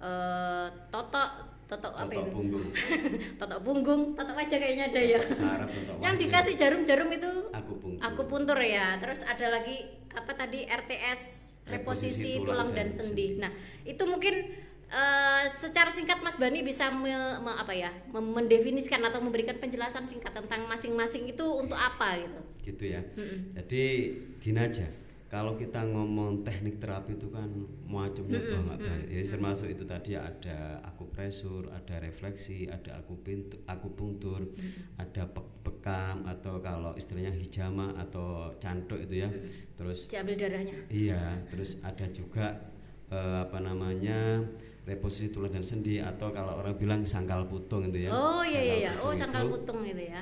Eh, 0.00 0.66
totok, 0.88 1.30
totok 1.66 1.92
apa 1.92 2.08
Totok 2.08 2.24
itu? 2.24 2.32
punggung 2.32 2.64
totok 3.40 3.60
punggung, 3.60 4.02
totok 4.14 4.34
wajah 4.34 4.58
kayaknya 4.58 4.84
ada 4.88 5.02
ya. 5.04 5.18
totok 5.20 5.98
Yang 6.00 6.14
dikasih 6.24 6.54
jarum-jarum 6.56 7.10
itu 7.10 7.32
akupuntur 7.52 8.00
akupuntur 8.00 8.58
ya. 8.58 8.96
Terus 8.96 9.20
ada 9.22 9.46
lagi 9.50 9.76
apa 10.10 10.32
tadi 10.32 10.64
RTS 10.64 11.22
reposisi, 11.70 12.34
tulang, 12.42 12.74
dan, 12.74 12.90
sendi. 12.90 13.38
Nah, 13.38 13.52
itu 13.84 14.02
mungkin 14.02 14.34
eh, 14.90 15.44
secara 15.46 15.86
singkat 15.86 16.18
Mas 16.18 16.34
Bani 16.34 16.62
bisa 16.62 16.90
me- 16.90 17.12
me- 17.38 17.58
apa 17.58 17.70
ya? 17.70 17.90
mendefinisikan 18.10 18.98
atau 19.00 19.22
memberikan 19.22 19.54
penjelasan 19.54 20.02
singkat 20.02 20.34
tentang 20.34 20.66
masing-masing 20.66 21.28
itu 21.28 21.46
untuk 21.46 21.78
apa 21.78 22.18
gitu. 22.18 22.40
Gitu 22.60 22.84
ya 22.86 23.02
jadi 23.52 23.82
gini 24.38 24.60
aja 24.60 24.86
kalau 25.30 25.54
kita 25.54 25.86
ngomong 25.86 26.42
teknik 26.42 26.82
terapi 26.82 27.14
itu 27.14 27.30
kan 27.30 27.46
macamnya 27.86 28.42
banget 28.42 28.78
banget 28.82 29.00
ya 29.08 29.20
termasuk 29.24 29.70
itu 29.70 29.86
tadi 29.86 30.18
ada 30.18 30.82
akupresur 30.82 31.70
ada 31.70 32.02
refleksi 32.02 32.66
ada 32.66 32.98
akupintu- 32.98 33.62
akupunktur 33.64 34.42
ada 34.98 35.22
pe- 35.24 35.50
bekam 35.62 36.26
atau 36.26 36.58
kalau 36.58 36.92
istilahnya 36.94 37.30
hijama 37.30 37.94
atau 37.96 38.50
cantuk 38.58 38.98
itu 39.00 39.22
ya 39.22 39.30
terus 39.78 40.10
Diambil 40.10 40.34
darahnya. 40.36 40.76
Iya, 40.92 41.40
terus 41.48 41.78
ada 41.80 42.04
juga 42.10 42.58
eh, 43.08 43.38
apa 43.40 43.62
namanya 43.62 44.42
reposisi 44.82 45.30
tulang 45.30 45.48
dan 45.48 45.62
sendi 45.62 46.02
atau 46.02 46.34
kalau 46.34 46.58
orang 46.58 46.74
bilang 46.74 47.00
sangkal 47.06 47.46
putung 47.46 47.86
itu 47.86 48.04
ya. 48.04 48.10
oh 48.10 48.42
iya 48.42 48.60
iya 48.60 48.76
iya. 48.76 48.90
Sangkal 48.92 49.00
Oh 49.00 49.08
putung 49.08 49.20
sangkal 49.22 49.42
itu. 49.42 49.52
putung 49.54 49.80
itu 49.86 50.02
ya. 50.10 50.20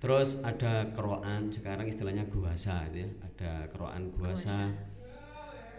Terus 0.00 0.40
ada 0.40 0.88
keroan, 0.96 1.52
sekarang 1.52 1.84
istilahnya 1.84 2.24
guasa 2.32 2.88
itu 2.88 3.04
ya. 3.04 3.08
Ada 3.20 3.52
keroan 3.68 4.08
guasa. 4.16 4.72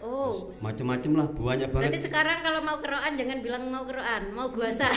Oh. 0.02 0.50
Macam-macam 0.62 1.10
lah, 1.14 1.26
banyak 1.30 1.68
banget. 1.70 1.90
Berarti 1.90 2.00
sekarang 2.06 2.38
kalau 2.42 2.62
mau 2.62 2.78
keroan 2.78 3.18
jangan 3.18 3.38
bilang 3.42 3.62
mau 3.70 3.82
keroan, 3.82 4.30
mau 4.34 4.48
guasa. 4.50 4.86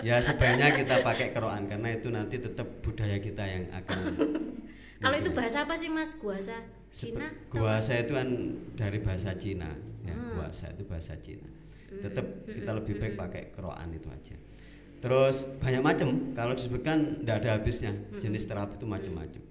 Ya 0.00 0.16
sebaiknya 0.16 0.72
kita 0.72 1.04
pakai 1.04 1.36
keroan 1.36 1.68
karena 1.68 1.92
itu 1.92 2.08
nanti 2.08 2.40
tetap 2.40 2.80
budaya 2.80 3.20
kita 3.20 3.44
yang 3.44 3.68
akan 3.68 4.16
kalau 5.04 5.16
itu 5.20 5.28
bahasa 5.36 5.68
apa 5.68 5.76
sih 5.76 5.92
Mas? 5.92 6.16
Guasa 6.16 6.56
Sepe- 6.88 7.20
Cina? 7.20 7.28
Guasa 7.52 8.00
itu 8.00 8.16
kan 8.16 8.28
dari 8.80 8.98
bahasa 9.04 9.36
Cina, 9.36 9.68
ya. 10.00 10.16
Hmm. 10.16 10.40
Guasa 10.40 10.72
itu 10.72 10.88
bahasa 10.88 11.20
Cina. 11.20 11.44
Tetap 11.90 12.48
kita 12.48 12.70
lebih 12.80 12.96
baik 12.96 13.14
pakai 13.18 13.42
keroan 13.52 13.92
itu 13.92 14.08
aja. 14.08 14.36
Terus 15.00 15.48
banyak 15.56 15.80
macam, 15.80 16.36
kalau 16.36 16.52
disebutkan 16.52 17.24
tidak 17.24 17.36
ada 17.40 17.50
habisnya. 17.56 17.92
Jenis 18.20 18.44
terapi 18.44 18.76
itu 18.76 18.84
macam-macam. 18.84 19.42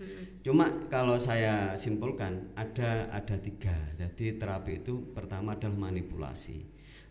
Cuma 0.45 0.71
kalau 0.87 1.17
saya 1.17 1.73
simpulkan 1.73 2.53
ada 2.53 3.09
ada 3.09 3.35
tiga. 3.41 3.73
Jadi 3.97 4.37
terapi 4.37 4.85
itu 4.85 5.11
pertama 5.11 5.57
adalah 5.57 5.89
manipulasi. 5.89 6.63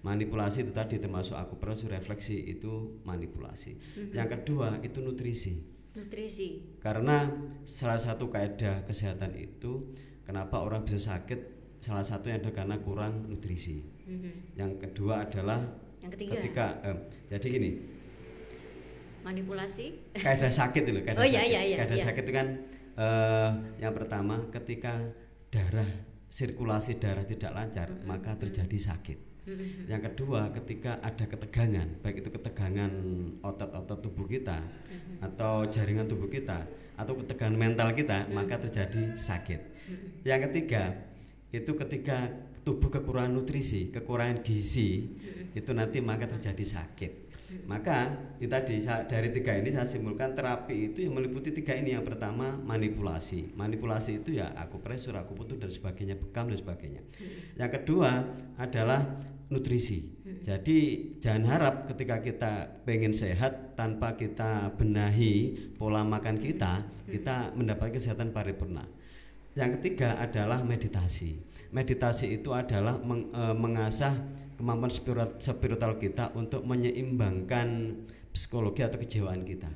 Manipulasi 0.07 0.63
itu 0.63 0.73
tadi 0.73 1.03
termasuk 1.03 1.35
akupresur 1.35 1.91
refleksi 1.91 2.39
itu 2.47 3.03
manipulasi. 3.03 3.75
Yang 4.15 4.29
kedua 4.39 4.79
itu 4.87 5.03
nutrisi. 5.03 5.59
Nutrisi. 5.99 6.79
Karena 6.79 7.27
salah 7.67 7.99
satu 7.99 8.31
kaidah 8.31 8.87
kesehatan 8.87 9.35
itu 9.35 9.93
kenapa 10.23 10.63
orang 10.63 10.87
bisa 10.87 11.03
sakit 11.03 11.59
salah 11.83 12.07
satunya 12.07 12.39
adalah 12.39 12.55
karena 12.55 12.77
kurang 12.79 13.27
nutrisi. 13.27 13.83
Yang 14.55 14.89
kedua 14.89 15.27
adalah 15.27 15.67
Yang 15.99 16.11
ketiga 16.15 16.33
ketika 16.39 16.67
eh, 16.87 16.97
jadi 17.27 17.47
gini 17.51 17.71
manipulasi. 19.23 20.15
kaidah 20.15 20.51
sakit 20.51 20.83
itu 20.85 21.01
kaidah 21.03 21.21
Oh, 21.21 21.27
iya, 21.27 21.43
sakit. 21.43 21.51
iya, 21.51 21.61
iya, 21.65 21.77
Kaidah 21.83 21.99
iya. 21.99 22.05
sakit 22.11 22.23
itu 22.25 22.33
kan 22.35 22.49
eh, 22.99 23.51
yang 23.79 23.95
pertama 23.95 24.51
ketika 24.51 24.99
darah 25.49 25.87
sirkulasi 26.29 26.99
darah 26.99 27.25
tidak 27.25 27.55
lancar 27.55 27.89
maka 28.05 28.37
terjadi 28.37 28.79
sakit. 28.79 29.19
Mhm. 29.49 29.89
Yang 29.89 30.13
kedua, 30.13 30.53
ketika 30.53 31.01
ada 31.01 31.25
ketegangan, 31.25 32.05
baik 32.05 32.21
itu 32.21 32.29
ketegangan 32.29 32.93
otot-otot 33.41 34.05
tubuh 34.05 34.29
kita 34.29 34.61
Mhm. 34.61 35.25
atau 35.25 35.65
jaringan 35.65 36.05
tubuh 36.05 36.29
kita 36.29 36.69
atau 37.01 37.17
ketegangan 37.17 37.57
mental 37.57 37.97
kita, 37.97 38.29
Mhm. 38.29 38.37
maka 38.37 38.61
terjadi 38.61 39.17
sakit. 39.17 39.61
Yang 40.21 40.53
ketiga, 40.53 41.01
itu 41.49 41.73
ketika 41.73 42.29
tubuh 42.61 42.93
kekurangan 42.93 43.33
nutrisi, 43.33 43.89
kekurangan 43.89 44.45
gizi, 44.45 45.17
Mhm. 45.17 45.57
itu 45.57 45.71
nanti 45.73 46.05
maka 46.05 46.29
terjadi 46.29 46.65
sakit. 46.69 47.28
Maka 47.65 48.13
itu 48.37 48.49
tadi 48.49 48.85
dari 48.85 49.29
tiga 49.33 49.57
ini 49.57 49.73
saya 49.73 49.89
simpulkan 49.89 50.37
terapi 50.37 50.93
itu 50.93 51.09
yang 51.09 51.17
meliputi 51.17 51.49
tiga 51.53 51.73
ini. 51.73 51.97
Yang 51.97 52.13
pertama 52.13 52.61
manipulasi. 52.61 53.57
Manipulasi 53.57 54.21
itu 54.21 54.37
ya 54.37 54.53
akupresur, 54.53 55.17
akupuntur 55.17 55.57
dan 55.57 55.73
sebagainya, 55.73 56.21
bekam 56.21 56.53
dan 56.53 56.59
sebagainya. 56.61 57.03
Yang 57.57 57.71
kedua 57.81 58.37
adalah 58.61 59.17
nutrisi. 59.49 60.13
Jadi 60.45 60.79
jangan 61.25 61.45
harap 61.49 61.75
ketika 61.89 62.21
kita 62.21 62.53
pengen 62.85 63.17
sehat 63.17 63.77
tanpa 63.81 64.13
kita 64.17 64.77
benahi 64.77 65.57
pola 65.81 66.05
makan 66.05 66.37
kita, 66.37 66.85
kita 67.09 67.57
mendapat 67.57 67.97
kesehatan 67.97 68.33
paripurna. 68.33 68.85
Yang 69.57 69.81
ketiga 69.81 70.21
adalah 70.21 70.61
meditasi. 70.63 71.41
Meditasi 71.73 72.41
itu 72.41 72.53
adalah 72.53 73.01
meng- 73.01 73.33
eh, 73.33 73.57
mengasah 73.57 74.15
kemampuan 74.59 74.91
spirit- 74.91 75.39
spiritual 75.39 75.97
kita 75.97 76.35
untuk 76.35 76.67
menyeimbangkan 76.67 77.95
psikologi 78.29 78.83
atau 78.83 78.99
kejiwaan 78.99 79.43
kita. 79.43 79.71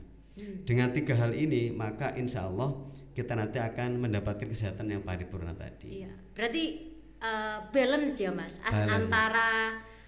Dengan 0.62 0.90
tiga 0.90 1.14
hal 1.14 1.32
ini, 1.32 1.70
maka 1.70 2.12
insya 2.12 2.44
Allah 2.44 2.72
kita 3.12 3.32
nanti 3.32 3.60
akan 3.60 4.00
mendapatkan 4.00 4.48
kesehatan 4.48 4.88
yang 4.88 5.02
paripurna 5.02 5.52
tadi. 5.52 6.02
Iya. 6.02 6.12
Berarti 6.32 6.64
eh, 7.16 7.58
balance 7.70 8.16
ya 8.18 8.32
Mas 8.32 8.58
As- 8.58 8.74
Balance. 8.74 8.90
antara 8.98 9.48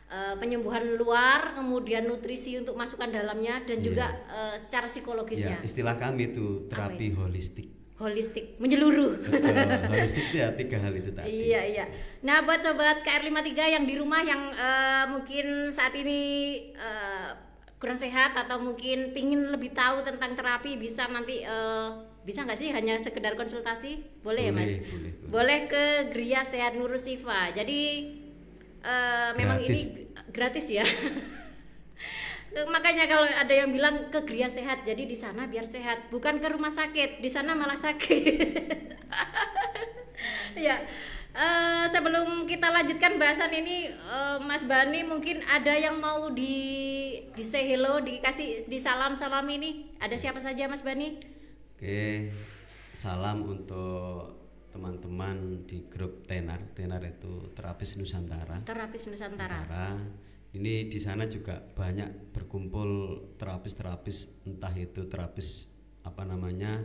eh, 0.05 0.35
penyembuhan 0.35 0.97
luar 0.97 1.55
kemudian 1.55 2.05
nutrisi 2.05 2.57
untuk 2.57 2.75
masukkan 2.75 3.07
dalamnya 3.07 3.63
dan 3.63 3.79
Iya. 3.79 3.85
juga 3.85 4.07
eh, 4.27 4.57
secara 4.59 4.85
Ya, 4.85 4.91
psikologisnya. 4.91 5.59
istilah 5.63 5.95
kami 5.95 6.33
itu 6.33 6.67
terapi 6.67 7.15
holistik. 7.15 7.69
Holistik, 7.95 8.59
menyeluruh. 8.59 9.23
Betul, 9.23 9.55
holistik 9.87 10.27
ya 10.35 10.51
tiga 10.59 10.83
hal 10.83 10.91
itu 10.99 11.15
tadi. 11.15 11.31
Iya 11.31 11.63
iya. 11.63 11.85
Nah 12.27 12.43
buat 12.43 12.59
sobat 12.59 13.07
KR53 13.07 13.55
yang 13.55 13.85
di 13.87 13.95
rumah 13.95 14.19
yang 14.19 14.51
eh, 14.51 15.05
mungkin 15.15 15.71
saat 15.71 15.95
ini 15.95 16.21
eh, 16.75 17.31
kurang 17.79 17.95
sehat 17.95 18.35
atau 18.35 18.59
mungkin 18.59 19.15
pingin 19.15 19.47
lebih 19.47 19.71
tahu 19.79 20.03
tentang 20.03 20.35
terapi 20.35 20.75
bisa 20.75 21.07
nanti 21.07 21.47
eh, 21.47 21.89
bisa 22.27 22.43
nggak 22.43 22.59
sih 22.59 22.75
hanya 22.75 22.99
sekedar 22.99 23.39
konsultasi 23.39 24.03
boleh, 24.27 24.51
ya 24.51 24.53
mas? 24.57 24.75
Boleh, 24.75 24.83
boleh, 24.91 25.11
boleh. 25.15 25.31
Boleh 25.31 25.59
ke 25.71 25.85
Gria 26.11 26.43
Sehat 26.43 26.75
Nurus 26.75 27.07
Siva. 27.07 27.55
Jadi 27.55 28.11
eh, 28.83 29.31
memang 29.39 29.63
ini 29.63 30.11
gratis 30.35 30.67
ya. 30.67 30.83
Makanya 32.55 33.11
kalau 33.11 33.27
ada 33.27 33.51
yang 33.51 33.75
bilang 33.75 34.15
ke 34.15 34.23
Gria 34.23 34.47
Sehat, 34.47 34.87
jadi 34.87 35.11
di 35.11 35.19
sana 35.19 35.51
biar 35.51 35.67
sehat, 35.67 36.07
bukan 36.15 36.39
ke 36.39 36.47
rumah 36.47 36.71
sakit, 36.71 37.19
di 37.19 37.27
sana 37.27 37.51
malah 37.59 37.75
sakit. 37.75 38.23
ya, 40.67 40.79
eh, 41.35 41.85
sebelum 41.91 42.47
kita 42.47 42.71
lanjutkan 42.71 43.19
bahasan 43.19 43.51
ini, 43.51 43.91
eh, 43.91 44.39
Mas 44.47 44.63
Bani 44.63 45.03
mungkin 45.03 45.43
ada 45.51 45.75
yang 45.75 45.99
mau 45.99 46.31
di 46.31 46.55
di 47.35 47.43
say 47.43 47.67
hello, 47.67 47.99
dikasih 47.99 48.71
di 48.71 48.79
salam 48.79 49.19
salam 49.19 49.51
ini. 49.51 49.91
Ada 49.99 50.15
siapa 50.15 50.39
saja 50.39 50.71
Mas 50.71 50.87
Bani? 50.87 51.19
Oke, 51.75 52.31
salam 52.95 53.43
untuk 53.51 54.31
teman-teman 54.71 55.67
di 55.67 55.91
grup 55.91 56.23
Tenar. 56.31 56.63
Tenar 56.71 57.03
itu 57.03 57.51
terapis 57.51 57.99
Nusantara. 57.99 58.63
Terapis 58.63 59.11
Nusantara. 59.11 59.67
Nusantara. 59.67 60.23
Ini 60.55 60.87
di 60.87 60.99
sana 60.99 61.27
juga 61.27 61.59
banyak 61.59 62.31
berkumpul 62.31 62.91
terapis-terapis, 63.35 64.47
entah 64.47 64.71
itu 64.71 65.03
terapis 65.05 65.67
apa 66.01 66.23
namanya 66.23 66.79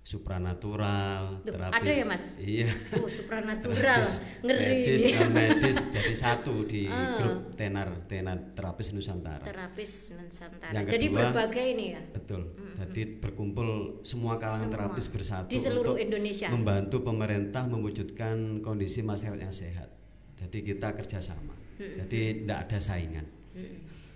supranatural, 0.00 1.44
Duh, 1.44 1.52
terapis. 1.54 1.76
ada 1.76 1.90
ya, 1.92 2.04
Mas? 2.04 2.24
Iya. 2.36 2.68
Oh, 2.98 3.08
supranatural, 3.08 3.76
Terapis 3.76 4.12
ngeri. 4.42 4.64
Medis, 4.84 5.02
non 5.12 5.30
medis 5.30 5.76
jadi 5.86 6.14
satu 6.14 6.64
di 6.64 6.88
Ah. 6.88 7.16
grup 7.16 7.36
Tenar, 7.54 8.04
Tenar 8.04 8.52
terapis 8.52 8.92
Nusantara. 8.92 9.44
Terapis 9.44 10.12
Nusantara. 10.12 10.72
Yang 10.72 10.86
Jadi 10.90 11.06
kedua, 11.06 11.20
berbagai 11.22 11.64
ini 11.68 11.86
ya. 11.90 12.02
Betul. 12.10 12.42
Jadi 12.80 13.00
berkumpul 13.16 13.68
semua 14.02 14.36
kalangan 14.36 14.66
Semua. 14.66 14.74
terapis 14.74 15.06
bersatu 15.08 15.48
Di 15.48 15.60
seluruh 15.60 15.94
untuk 15.94 16.00
Indonesia. 16.02 16.48
membantu 16.48 16.96
pemerintah 17.00 17.64
mewujudkan 17.64 18.60
kondisi 18.60 19.00
masyarakat 19.00 19.36
yang 19.38 19.52
sehat. 19.54 19.88
Jadi 20.36 20.58
kita 20.64 20.92
kerjasama. 20.92 21.52
Jadi 21.80 22.44
tidak 22.44 22.58
ada 22.68 22.78
saingan. 22.78 23.26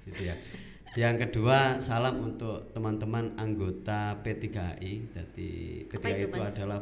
Gitu 0.04 0.22
ya. 0.22 0.36
Yang 0.94 1.26
kedua 1.26 1.80
salam 1.80 2.22
untuk 2.22 2.70
teman-teman 2.70 3.34
anggota 3.34 4.20
P3HI. 4.22 4.92
Jadi 5.10 5.50
Apa 5.90 5.96
P3HI 5.98 6.14
itu, 6.14 6.28
itu, 6.28 6.38
Mas? 6.38 6.54
adalah 6.54 6.80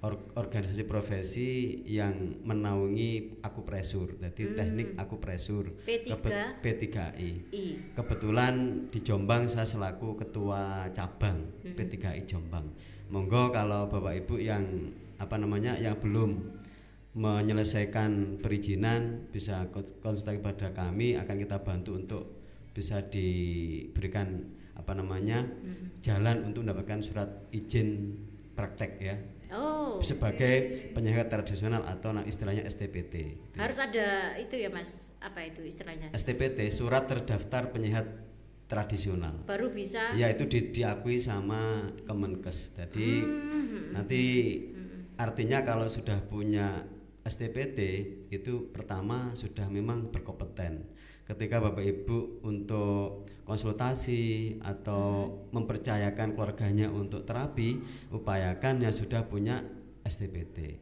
or- 0.00 0.24
organisasi 0.32 0.84
profesi 0.84 1.48
yang 1.84 2.40
menaungi 2.40 3.40
akupresur. 3.40 4.16
Jadi 4.16 4.56
teknik 4.56 4.88
akupresur. 4.96 5.76
P3. 5.84 6.08
Kebet- 6.08 6.56
P3I. 6.62 7.30
I. 7.52 7.64
Kebetulan 7.92 8.54
di 8.88 9.00
Jombang 9.00 9.44
saya 9.44 9.68
selaku 9.68 10.16
ketua 10.16 10.88
cabang 10.88 11.44
P3I 11.60 12.24
Jombang. 12.24 12.64
Monggo 13.12 13.52
kalau 13.52 13.92
Bapak 13.92 14.24
Ibu 14.24 14.40
yang 14.40 14.64
apa 15.20 15.36
namanya 15.36 15.76
yang 15.76 16.00
belum 16.00 16.63
menyelesaikan 17.14 18.42
perizinan 18.42 19.30
bisa 19.30 19.70
ko- 19.70 19.86
konsultasi 20.02 20.38
pada 20.38 20.70
kami 20.70 21.14
akan 21.14 21.36
kita 21.38 21.62
bantu 21.62 21.94
untuk 21.94 22.22
bisa 22.74 23.06
diberikan 23.06 24.50
apa 24.74 24.92
namanya 24.92 25.46
jalan 26.02 26.42
untuk 26.42 26.66
mendapatkan 26.66 27.00
surat 27.00 27.30
izin 27.50 28.18
praktek 28.52 28.92
ya 28.98 29.16
Oh. 29.54 30.02
sebagai 30.02 30.90
penyehat 30.90 31.30
tradisional 31.30 31.86
atau 31.86 32.10
nah, 32.10 32.26
istilahnya 32.26 32.66
STPT. 32.66 33.38
Harus 33.54 33.78
ada 33.78 34.34
itu 34.34 34.58
ya 34.58 34.66
Mas. 34.66 35.14
Apa 35.22 35.46
itu 35.46 35.62
istilahnya? 35.62 36.10
STPT 36.10 36.74
surat 36.74 37.06
terdaftar 37.06 37.70
penyehat 37.70 38.02
tradisional. 38.66 39.46
Baru 39.46 39.70
bisa. 39.70 40.10
Ya 40.18 40.26
itu 40.26 40.50
di- 40.50 40.74
diakui 40.74 41.22
sama 41.22 41.86
Kemenkes. 42.02 42.74
Jadi 42.74 43.22
Hmm. 43.22 43.94
nanti 43.94 44.22
artinya 45.14 45.62
kalau 45.62 45.86
sudah 45.86 46.18
punya 46.26 46.82
STPT 47.24 47.80
itu 48.28 48.68
pertama 48.68 49.32
sudah 49.32 49.64
memang 49.72 50.12
berkompeten. 50.12 50.84
Ketika 51.24 51.56
Bapak 51.56 51.80
Ibu 51.80 52.44
untuk 52.44 53.24
konsultasi 53.48 54.56
atau 54.60 55.32
mempercayakan 55.48 56.36
keluarganya 56.36 56.92
untuk 56.92 57.24
terapi, 57.24 57.80
upayakan 58.12 58.84
yang 58.84 58.92
sudah 58.92 59.24
punya 59.24 59.64
STPT. 60.04 60.76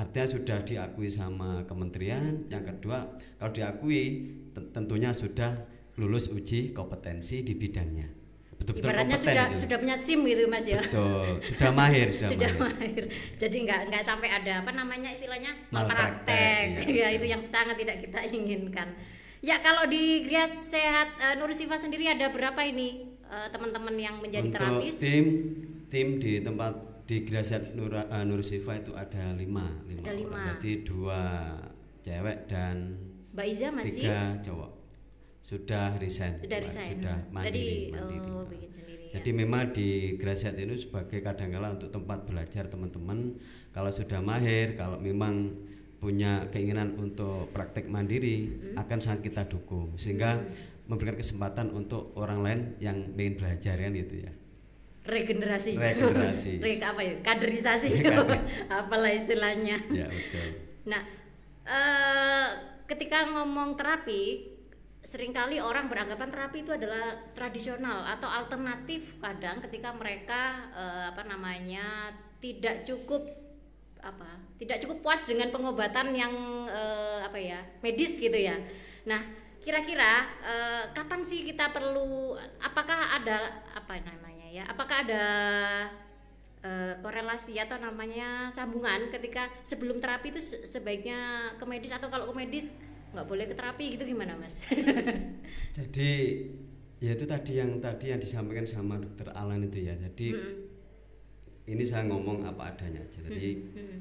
Artinya 0.00 0.26
sudah 0.32 0.58
diakui 0.64 1.12
sama 1.12 1.68
kementerian. 1.68 2.48
Yang 2.48 2.72
kedua, 2.72 3.20
kalau 3.36 3.52
diakui 3.52 4.32
ten- 4.56 4.72
tentunya 4.72 5.12
sudah 5.12 5.52
lulus 6.00 6.32
uji 6.32 6.72
kompetensi 6.72 7.44
di 7.44 7.52
bidangnya. 7.52 8.19
Betul-betul 8.60 8.92
Ibaratnya 8.92 9.16
kompeten 9.16 9.32
sudah 9.32 9.46
gitu. 9.48 9.60
sudah 9.64 9.76
punya 9.80 9.96
SIM 9.96 10.20
gitu 10.28 10.42
Mas 10.52 10.66
ya. 10.68 10.80
Betul, 10.84 11.26
sudah 11.40 11.70
mahir, 11.72 12.06
sudah, 12.14 12.28
sudah 12.28 12.50
mahir. 12.60 12.76
mahir. 12.76 13.04
Jadi 13.40 13.56
nggak 13.64 13.80
nggak 13.88 14.02
sampai 14.04 14.28
ada 14.28 14.52
apa 14.60 14.70
namanya 14.76 15.08
istilahnya 15.08 15.52
Malpraktek, 15.72 16.76
malpraktek. 16.76 16.96
ya 17.00 17.08
itu 17.08 17.24
yang 17.24 17.40
sangat 17.40 17.80
tidak 17.80 18.04
kita 18.04 18.20
inginkan. 18.28 18.88
Ya 19.40 19.64
kalau 19.64 19.88
di 19.88 20.28
Grias 20.28 20.52
Sehat 20.52 21.16
uh, 21.16 21.34
Nur 21.40 21.48
Sifa 21.56 21.80
sendiri 21.80 22.04
ada 22.04 22.28
berapa 22.28 22.60
ini 22.60 23.16
eh, 23.24 23.48
teman-teman 23.48 23.96
yang 23.96 24.20
menjadi 24.20 24.52
Untuk 24.52 24.60
terapis? 24.60 25.00
tim 25.00 25.24
tim 25.88 26.20
di 26.20 26.44
tempat 26.44 26.76
di 27.08 27.24
Nur, 27.72 27.96
eh, 27.96 28.24
Nur 28.28 28.44
Sifa 28.44 28.76
itu 28.76 28.92
ada 28.92 29.32
lima, 29.32 29.80
lima, 29.88 30.04
Ada 30.04 30.12
lima. 30.12 30.42
Jadi 30.52 30.72
dua 30.84 31.22
cewek 32.04 32.44
dan 32.52 33.00
Mbak 33.32 33.46
Iza 33.48 33.68
masih 33.72 34.04
tiga 34.04 34.36
cowok 34.44 34.79
sudah 35.50 35.98
resign, 35.98 36.38
sudah 36.38 36.58
resign. 36.62 36.94
sudah 36.94 37.16
mandiri, 37.28 37.90
Jadi 37.90 37.90
mandiri. 37.90 38.30
oh, 38.30 38.44
bikin 38.46 38.70
sendiri. 38.70 39.02
ya. 39.02 39.12
Jadi 39.18 39.30
memang 39.34 39.62
di 39.74 39.88
Graset 40.14 40.54
ini 40.54 40.78
sebagai 40.78 41.18
kadangkala 41.18 41.74
untuk 41.74 41.90
tempat 41.90 42.22
belajar 42.22 42.70
teman-teman 42.70 43.34
kalau 43.70 43.90
sudah 43.90 44.22
mahir, 44.22 44.78
kalau 44.78 44.96
memang 44.96 45.50
punya 45.98 46.46
keinginan 46.48 46.94
untuk 46.94 47.50
praktek 47.50 47.84
mandiri 47.84 48.46
Hmm. 48.46 48.78
akan 48.78 48.98
sangat 48.98 49.20
kita 49.26 49.42
dukung 49.44 49.98
sehingga 49.98 50.38
memberikan 50.86 51.14
kesempatan 51.14 51.70
untuk 51.70 52.14
orang 52.14 52.40
lain 52.40 52.60
yang 52.78 52.96
ingin 53.12 53.34
belajar 53.36 53.74
kan 53.74 53.90
gitu 53.90 54.22
ya. 54.22 54.32
regenerasi. 55.00 55.74
Regenerasi. 55.74 56.52
Re- 56.64 56.78
apa 56.80 57.00
ya? 57.00 57.14
Kaderisasi. 57.18 57.88
Kader. 58.04 58.38
Apalah 58.78 59.10
istilahnya. 59.10 59.82
Ya 59.90 60.06
betul. 60.06 60.46
Nah, 60.86 61.02
eh, 61.64 62.46
ketika 62.86 63.26
ngomong 63.26 63.74
terapi, 63.74 64.49
sering 65.00 65.32
kali 65.32 65.56
orang 65.56 65.88
beranggapan 65.88 66.28
terapi 66.28 66.60
itu 66.60 66.76
adalah 66.76 67.32
tradisional 67.32 68.04
atau 68.04 68.28
alternatif 68.28 69.16
kadang 69.16 69.64
ketika 69.64 69.96
mereka 69.96 70.68
eh, 70.76 71.04
apa 71.08 71.24
namanya 71.24 72.12
tidak 72.36 72.84
cukup 72.84 73.24
apa 74.00 74.40
tidak 74.60 74.80
cukup 74.84 75.00
puas 75.00 75.24
dengan 75.24 75.48
pengobatan 75.48 76.12
yang 76.12 76.32
eh, 76.68 77.20
apa 77.24 77.38
ya 77.40 77.60
medis 77.80 78.20
gitu 78.20 78.36
ya. 78.36 78.60
Nah, 79.08 79.24
kira-kira 79.64 80.28
eh, 80.44 80.84
kapan 80.92 81.24
sih 81.24 81.48
kita 81.48 81.72
perlu? 81.72 82.36
Apakah 82.60 83.16
ada 83.16 83.64
apa 83.72 83.96
namanya 84.04 84.48
ya? 84.52 84.64
Apakah 84.68 85.04
ada 85.08 85.24
korelasi 87.00 87.56
atau 87.56 87.80
namanya 87.80 88.52
sambungan 88.52 89.08
ketika 89.08 89.48
sebelum 89.64 89.96
terapi 89.96 90.28
itu 90.28 90.44
se- 90.44 90.60
sebaiknya 90.68 91.48
ke 91.56 91.64
medis 91.64 91.88
atau 91.88 92.12
kalau 92.12 92.28
ke 92.28 92.36
medis 92.36 92.68
nggak 93.12 93.26
boleh 93.30 93.44
ke 93.50 93.54
terapi 93.58 93.84
gitu 93.98 94.04
gimana 94.14 94.34
mas? 94.38 94.62
Jadi 95.76 96.10
ya 97.04 97.10
itu 97.16 97.24
tadi 97.32 97.52
yang 97.60 97.70
tadi 97.84 98.04
yang 98.12 98.20
disampaikan 98.24 98.66
sama 98.68 98.94
dokter 99.02 99.28
Alan 99.40 99.62
itu 99.68 99.78
ya. 99.88 99.94
Jadi 100.04 100.28
Mm-mm. 100.30 100.56
ini 101.72 101.84
saya 101.90 102.04
ngomong 102.10 102.38
apa 102.50 102.62
adanya 102.74 103.00
aja. 103.06 103.18
Jadi 103.26 103.48
Mm-mm. 103.76 104.00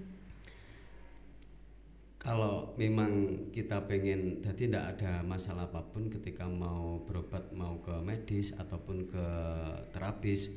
kalau 2.19 2.75
memang 2.75 3.11
kita 3.55 3.87
pengen 3.87 4.43
jadi 4.43 4.67
tidak 4.67 4.83
ada 4.95 5.11
masalah 5.23 5.71
apa 5.71 5.81
pun 5.91 6.11
ketika 6.11 6.43
mau 6.51 6.99
berobat 7.07 7.47
mau 7.55 7.79
ke 7.79 7.95
medis 8.03 8.51
ataupun 8.61 9.07
ke 9.07 9.25
terapis 9.95 10.51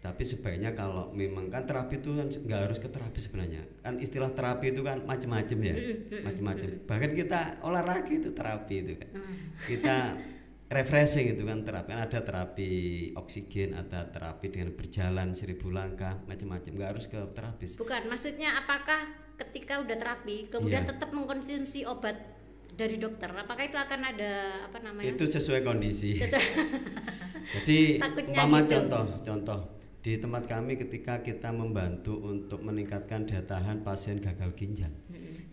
tapi 0.00 0.24
sebaiknya 0.24 0.72
kalau 0.72 1.12
memang 1.12 1.46
kan 1.46 1.68
terapi 1.68 2.00
itu 2.00 2.16
kan 2.16 2.24
nggak 2.26 2.60
harus 2.64 2.78
ke 2.78 2.88
terapis 2.88 3.28
sebenarnya. 3.28 3.68
Kan 3.80 4.00
istilah 4.00 4.32
terapi 4.32 4.72
itu 4.72 4.80
kan 4.80 5.04
macam-macam 5.04 5.58
ya. 5.60 5.74
Macam-macam 6.24 6.66
bahkan 6.84 7.12
kita 7.12 7.40
olahraga 7.60 8.08
itu 8.08 8.32
terapi 8.32 8.74
itu 8.80 8.92
kan. 8.96 9.08
Kita 9.60 9.96
refreshing 10.66 11.36
itu 11.36 11.44
kan 11.44 11.60
terapi. 11.60 11.88
Kan 11.90 12.00
ada 12.00 12.20
terapi 12.22 12.70
oksigen 13.12 13.74
ada 13.74 14.08
terapi 14.08 14.48
dengan 14.48 14.72
berjalan 14.72 15.36
seribu 15.36 15.68
langkah 15.68 16.16
macam-macam 16.24 16.70
nggak 16.70 16.90
harus 16.90 17.04
ke 17.04 17.20
terapis 17.32 17.76
Bukan, 17.76 18.08
maksudnya 18.08 18.56
apakah 18.56 19.04
ketika 19.36 19.80
udah 19.80 19.96
terapi 19.96 20.48
kemudian 20.48 20.84
Iya. 20.84 20.96
tetap 20.96 21.12
mengkonsumsi 21.12 21.84
obat 21.84 22.16
dari 22.70 22.96
dokter, 22.96 23.28
apakah 23.28 23.64
itu 23.66 23.76
akan 23.76 24.00
ada 24.06 24.32
apa 24.64 24.80
namanya? 24.80 25.04
itu 25.06 25.24
sesuai 25.26 25.60
kondisi. 25.60 26.16
Sesuai- 26.16 26.56
Jadi 27.60 27.78
Takutnya 28.04 28.36
mama 28.40 28.62
gitu. 28.62 28.72
contoh, 28.78 29.04
contoh 29.20 29.60
di 30.00 30.16
tempat 30.16 30.48
kami 30.48 30.80
ketika 30.80 31.20
kita 31.20 31.52
membantu 31.52 32.16
untuk 32.24 32.64
meningkatkan 32.64 33.28
daya 33.28 33.44
tahan 33.44 33.84
pasien 33.84 34.16
gagal 34.16 34.56
ginjal. 34.56 34.92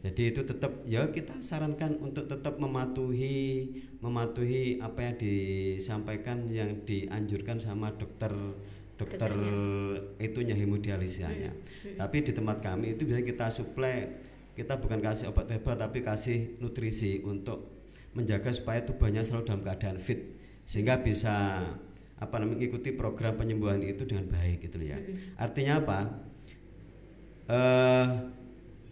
Jadi 0.07 0.21
itu 0.31 0.41
tetap 0.47 0.71
ya 0.87 1.11
kita 1.11 1.43
sarankan 1.43 1.99
untuk 1.99 2.31
tetap 2.31 2.55
mematuhi 2.55 3.67
mematuhi 3.99 4.79
apa 4.79 5.03
yang 5.03 5.15
disampaikan 5.19 6.47
yang 6.47 6.79
dianjurkan 6.87 7.59
sama 7.59 7.91
dokter 7.91 8.31
dokter 8.95 9.31
itunya 10.23 10.55
hemodialisanya. 10.55 11.51
Tapi 11.99 12.17
di 12.23 12.31
tempat 12.31 12.63
kami 12.63 12.95
itu 12.95 13.03
biasanya 13.03 13.27
kita 13.27 13.45
suplai 13.51 13.95
kita 14.55 14.79
bukan 14.79 15.03
kasih 15.03 15.29
obat 15.29 15.51
herbal 15.53 15.77
tapi 15.77 16.01
kasih 16.01 16.57
nutrisi 16.63 17.21
untuk 17.21 17.77
menjaga 18.17 18.49
supaya 18.49 18.81
tubuhnya 18.81 19.21
selalu 19.21 19.43
dalam 19.45 19.61
keadaan 19.61 20.01
fit 20.01 20.33
sehingga 20.65 20.97
bisa 21.05 21.61
apa 22.17 22.35
namanya 22.41 22.57
mengikuti 22.57 22.89
program 22.97 23.37
penyembuhan 23.37 23.81
itu 23.85 24.03
dengan 24.05 24.25
baik 24.29 24.65
gitu 24.65 24.81
ya. 24.81 24.97
Artinya 25.37 25.73
apa? 25.81 25.99
Eh 27.47 28.07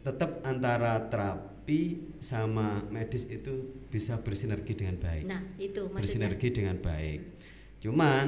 tetap 0.06 0.46
antara 0.46 1.02
terapi 1.10 2.14
sama 2.22 2.86
medis 2.94 3.26
itu 3.26 3.74
bisa 3.90 4.22
bersinergi 4.22 4.78
dengan 4.78 5.02
baik. 5.02 5.26
Nah, 5.26 5.42
itu 5.58 5.82
maksudnya. 5.90 5.98
bersinergi 5.98 6.48
dengan 6.54 6.78
baik. 6.78 7.20
Cuman 7.82 8.26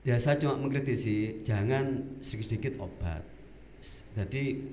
ya 0.00 0.16
saya 0.16 0.40
cuma 0.40 0.56
mengkritisi 0.56 1.44
jangan 1.44 2.16
sedikit-sedikit 2.24 2.80
obat. 2.80 3.20
Jadi 4.16 4.64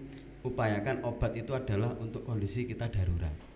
upayakan 0.48 1.04
obat 1.04 1.36
itu 1.36 1.52
adalah 1.52 1.92
untuk 2.00 2.24
kondisi 2.24 2.64
kita 2.64 2.88
darurat. 2.88 3.51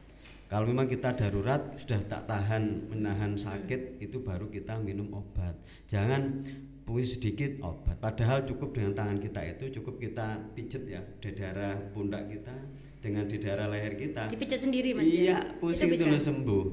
Kalau 0.45 0.69
memang 0.69 0.85
kita 0.85 1.17
darurat 1.17 1.73
sudah 1.81 2.05
tak 2.05 2.29
tahan 2.29 2.93
menahan 2.93 3.33
sakit 3.33 3.97
itu 3.97 4.21
baru 4.21 4.45
kita 4.45 4.77
minum 4.77 5.09
obat. 5.17 5.57
Jangan 5.89 6.45
punya 6.85 7.05
sedikit 7.05 7.57
obat. 7.65 7.97
Padahal 7.97 8.45
cukup 8.45 8.77
dengan 8.77 8.93
tangan 8.93 9.17
kita 9.17 9.41
itu 9.41 9.81
cukup 9.81 9.97
kita 9.97 10.37
pijet 10.53 10.85
ya 10.85 11.01
di 11.17 11.33
daerah 11.33 11.73
pundak 11.89 12.29
kita 12.29 12.53
dengan 13.01 13.25
di 13.25 13.41
daerah 13.41 13.65
leher 13.65 13.97
kita. 13.97 14.29
Dipijat 14.29 14.61
sendiri 14.61 14.93
Mas 14.93 15.09
ya? 15.09 15.17
Iya, 15.17 15.37
pusing 15.57 15.89
Itu 15.89 15.97
itu 15.97 16.05
bisa? 16.05 16.13
lo 16.13 16.19
sembuh. 16.21 16.65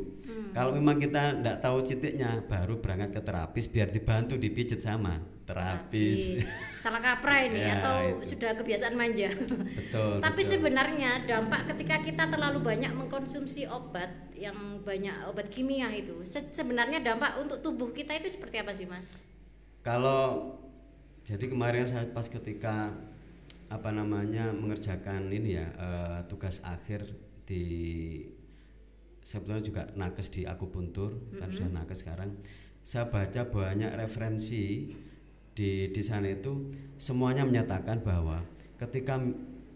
Kalau 0.52 0.72
memang 0.76 1.00
kita 1.00 1.40
tidak 1.40 1.56
tahu 1.64 1.76
titiknya, 1.80 2.44
baru 2.44 2.76
berangkat 2.76 3.16
ke 3.16 3.20
terapis 3.24 3.64
biar 3.72 3.88
dibantu 3.88 4.36
dipijet 4.36 4.84
sama 4.84 5.16
terapis. 5.42 6.38
Salah 6.78 6.98
kaprah 6.98 7.46
ini 7.46 7.60
Ya, 7.68 7.78
atau 7.78 7.96
itu. 8.22 8.34
sudah 8.34 8.54
kebiasaan 8.54 8.94
manja. 8.94 9.30
betul. 9.32 10.18
Tapi 10.18 10.42
betul. 10.42 10.52
sebenarnya 10.54 11.26
dampak 11.26 11.74
ketika 11.74 12.00
kita 12.00 12.24
terlalu 12.30 12.62
banyak 12.62 12.92
mengkonsumsi 12.92 13.66
obat 13.66 14.10
yang 14.32 14.54
banyak 14.82 15.14
obat 15.26 15.50
kimia 15.50 15.90
itu, 15.90 16.22
se- 16.22 16.50
sebenarnya 16.50 17.02
dampak 17.02 17.38
untuk 17.38 17.58
tubuh 17.60 17.90
kita 17.90 18.14
itu 18.14 18.30
seperti 18.30 18.58
apa 18.58 18.72
sih, 18.72 18.86
Mas? 18.86 19.22
Kalau 19.82 20.54
jadi 21.22 21.50
kemarin 21.50 21.86
saya 21.86 22.06
pas 22.10 22.26
ketika 22.26 22.90
apa 23.66 23.88
namanya 23.88 24.52
mengerjakan 24.52 25.32
ini 25.32 25.56
ya 25.56 25.66
eh, 25.72 26.18
tugas 26.28 26.60
akhir 26.60 27.08
di 27.46 27.64
sebetulnya 29.22 29.62
juga 29.62 29.82
nakes 29.94 30.28
di 30.28 30.42
akupuntur 30.44 31.14
kan 31.38 31.48
sudah 31.48 31.70
nakes 31.70 32.02
sekarang 32.02 32.36
saya 32.82 33.06
baca 33.06 33.46
banyak 33.46 33.94
referensi 33.94 34.90
di 35.52 35.92
di 35.92 36.02
sana 36.02 36.32
itu 36.32 36.72
semuanya 36.96 37.44
menyatakan 37.44 38.00
bahwa 38.00 38.40
ketika 38.80 39.20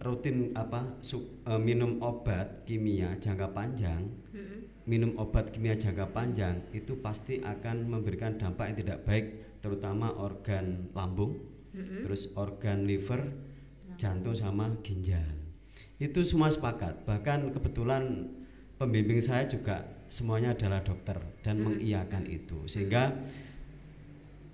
rutin 0.00 0.52
apa 0.56 0.96
su- 1.00 1.40
eh, 1.44 1.60
minum 1.60 2.00
obat 2.00 2.64
kimia 2.64 3.16
jangka 3.16 3.52
panjang 3.52 4.08
minum 4.86 5.16
obat 5.18 5.50
kimia 5.50 5.74
jangka 5.74 6.12
panjang 6.12 6.62
itu 6.72 6.96
pasti 7.02 7.40
akan 7.42 7.90
memberikan 7.90 8.38
dampak 8.38 8.72
yang 8.72 8.78
tidak 8.80 8.98
baik 9.04 9.26
terutama 9.60 10.12
organ 10.16 10.88
lambung 10.94 11.36
terus 12.04 12.32
organ 12.36 12.88
liver 12.88 13.20
jantung 13.96 14.36
sama 14.36 14.72
ginjal. 14.80 15.24
Itu 15.96 16.20
semua 16.24 16.52
sepakat. 16.52 17.08
Bahkan 17.08 17.52
kebetulan 17.52 18.28
pembimbing 18.76 19.20
saya 19.20 19.48
juga 19.48 19.84
semuanya 20.08 20.52
adalah 20.52 20.84
dokter 20.84 21.16
dan 21.40 21.64
mengiyakan 21.64 22.28
itu. 22.28 22.64
Sehingga 22.68 23.16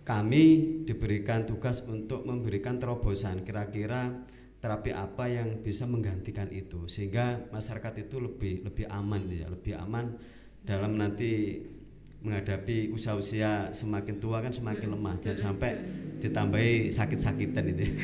kami 0.02 0.44
diberikan 0.82 1.46
tugas 1.46 1.82
untuk 1.86 2.26
memberikan 2.26 2.78
terobosan. 2.78 3.46
Kira-kira 3.46 4.22
terapi 4.58 4.90
apa 4.94 5.30
yang 5.30 5.62
bisa 5.62 5.86
menggantikan 5.86 6.50
itu? 6.50 6.90
Sehingga 6.90 7.50
masyarakat 7.54 8.06
itu 8.06 8.18
lebih 8.18 8.66
lebih 8.66 8.86
aman 8.90 9.22
ya 9.30 9.46
lebih 9.46 9.78
aman 9.78 10.18
dalam 10.62 10.98
nanti 10.98 11.62
menghadapi 12.22 12.94
usia-usia 12.94 13.74
semakin 13.74 14.22
tua 14.22 14.42
kan 14.42 14.54
semakin 14.54 14.94
lemah. 14.94 15.18
Jangan 15.18 15.54
sampai 15.54 15.70
ditambahi 16.22 16.90
sakit-sakitan 16.94 17.64
itu 17.74 17.82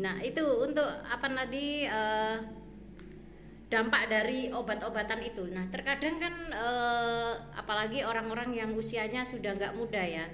Nah, 0.00 0.16
itu 0.24 0.40
untuk 0.40 0.88
apa 1.04 1.28
tadi 1.28 1.84
eh, 1.84 2.34
dampak 3.70 4.10
dari 4.10 4.50
obat-obatan 4.50 5.22
itu. 5.22 5.46
Nah, 5.54 5.64
terkadang 5.70 6.18
kan 6.18 6.34
eh, 6.50 7.32
apalagi 7.54 8.02
orang-orang 8.02 8.50
yang 8.52 8.70
usianya 8.74 9.22
sudah 9.22 9.54
nggak 9.54 9.78
muda 9.78 10.02
ya. 10.02 10.26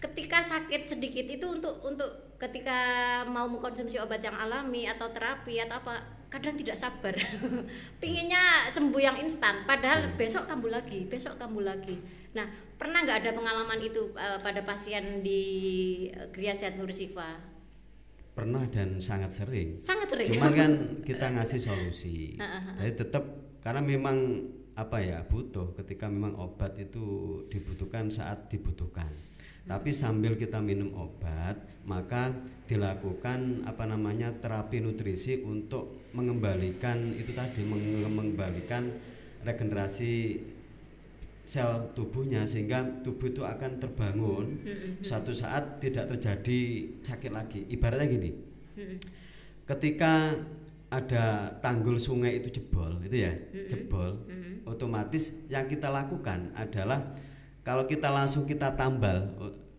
Ketika 0.00 0.40
sakit 0.40 0.88
sedikit 0.88 1.28
itu 1.28 1.44
untuk 1.44 1.76
untuk 1.84 2.40
ketika 2.40 2.80
mau 3.28 3.44
mengkonsumsi 3.44 4.00
obat 4.00 4.24
yang 4.24 4.32
alami 4.32 4.88
atau 4.88 5.12
terapi 5.12 5.60
atau 5.60 5.76
apa, 5.84 6.00
kadang 6.32 6.56
tidak 6.56 6.80
sabar. 6.80 7.12
Pinginnya 8.02 8.72
sembuh 8.72 9.02
yang 9.02 9.20
instan, 9.20 9.68
padahal 9.68 10.16
besok 10.16 10.48
kambuh 10.48 10.72
lagi, 10.72 11.04
besok 11.04 11.36
kambuh 11.36 11.68
lagi. 11.68 12.00
Nah, 12.32 12.48
pernah 12.80 13.04
nggak 13.04 13.28
ada 13.28 13.30
pengalaman 13.36 13.76
itu 13.84 14.16
eh, 14.16 14.40
pada 14.40 14.64
pasien 14.64 15.20
di 15.20 15.42
eh, 16.08 16.32
Gria 16.32 16.56
Sehat 16.56 16.80
Nur 16.80 16.88
Sifa? 16.88 17.49
Pernah 18.40 18.64
dan 18.72 18.96
sangat 18.96 19.36
sering. 19.36 19.84
Sangat 19.84 20.08
sering. 20.16 20.32
cuman 20.32 20.52
kan 20.56 20.72
kita 21.08 21.26
ngasih 21.36 21.60
solusi. 21.60 22.40
Jadi 22.80 22.92
tetap 22.96 23.24
karena 23.60 23.84
memang 23.84 24.48
apa 24.72 24.96
ya 25.04 25.20
butuh 25.28 25.76
ketika 25.76 26.08
memang 26.08 26.40
obat 26.40 26.72
itu 26.80 27.36
dibutuhkan 27.52 28.08
saat 28.08 28.48
dibutuhkan. 28.48 29.12
Tapi 29.68 29.92
sambil 29.92 30.40
kita 30.40 30.56
minum 30.64 30.96
obat 30.96 31.60
maka 31.84 32.32
dilakukan 32.64 33.68
apa 33.68 33.84
namanya 33.84 34.32
terapi 34.40 34.80
nutrisi 34.80 35.44
untuk 35.44 36.08
mengembalikan 36.16 37.12
itu 37.12 37.36
tadi 37.36 37.60
menge- 37.60 38.08
mengembalikan 38.08 38.88
regenerasi 39.44 40.40
sel 41.50 41.90
tubuhnya 41.98 42.46
sehingga 42.46 43.02
tubuh 43.02 43.34
itu 43.34 43.42
akan 43.42 43.82
terbangun. 43.82 44.62
Suatu 45.02 45.34
saat 45.34 45.82
tidak 45.82 46.14
terjadi 46.14 46.60
sakit 47.02 47.32
lagi. 47.34 47.66
Ibaratnya 47.66 48.06
gini. 48.06 48.30
Ketika 49.66 50.38
ada 50.90 51.54
tanggul 51.62 52.02
sungai 52.02 52.42
itu 52.42 52.50
jebol 52.50 52.98
itu 53.06 53.22
ya 53.22 53.30
jebol 53.70 54.26
otomatis 54.66 55.46
yang 55.46 55.70
kita 55.70 55.86
lakukan 55.86 56.50
adalah 56.58 57.14
kalau 57.62 57.86
kita 57.86 58.10
langsung 58.10 58.42
kita 58.42 58.74
tambal 58.74 59.30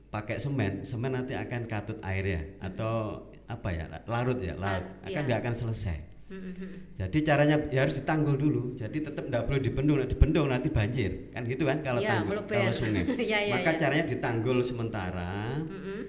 pakai 0.08 0.40
semen 0.40 0.88
semen 0.88 1.12
nanti 1.12 1.36
akan 1.36 1.68
katut 1.68 2.00
air 2.08 2.24
ya 2.24 2.42
atau 2.64 3.28
apa 3.52 3.68
ya 3.76 3.92
larut 4.08 4.40
ya 4.40 4.56
larut. 4.56 4.88
Ah, 5.04 5.12
akan 5.12 5.22
iya. 5.24 5.28
nggak 5.28 5.40
akan 5.44 5.56
selesai 5.56 5.98
jadi 6.96 7.18
caranya 7.28 7.58
ya 7.68 7.84
harus 7.84 8.00
ditanggul 8.00 8.40
dulu. 8.40 8.64
Jadi 8.80 9.04
tetap 9.04 9.28
tidak 9.28 9.44
boleh 9.52 9.60
dibendung, 9.60 9.98
dibendung 10.00 10.48
nanti 10.48 10.72
banjir. 10.72 11.34
Kan 11.36 11.44
gitu 11.44 11.68
kan 11.68 11.84
kalau 11.84 12.00
Iya, 12.00 12.24
tanggul, 12.24 12.38
kalau 12.48 12.72
sungai. 12.72 13.04
Iya, 13.20 13.40
iya, 13.52 13.54
Maka 13.60 13.72
iya. 13.76 13.80
caranya 13.80 14.06
ditanggul 14.08 14.58
sementara. 14.64 15.60
Mm-mm. 15.60 16.00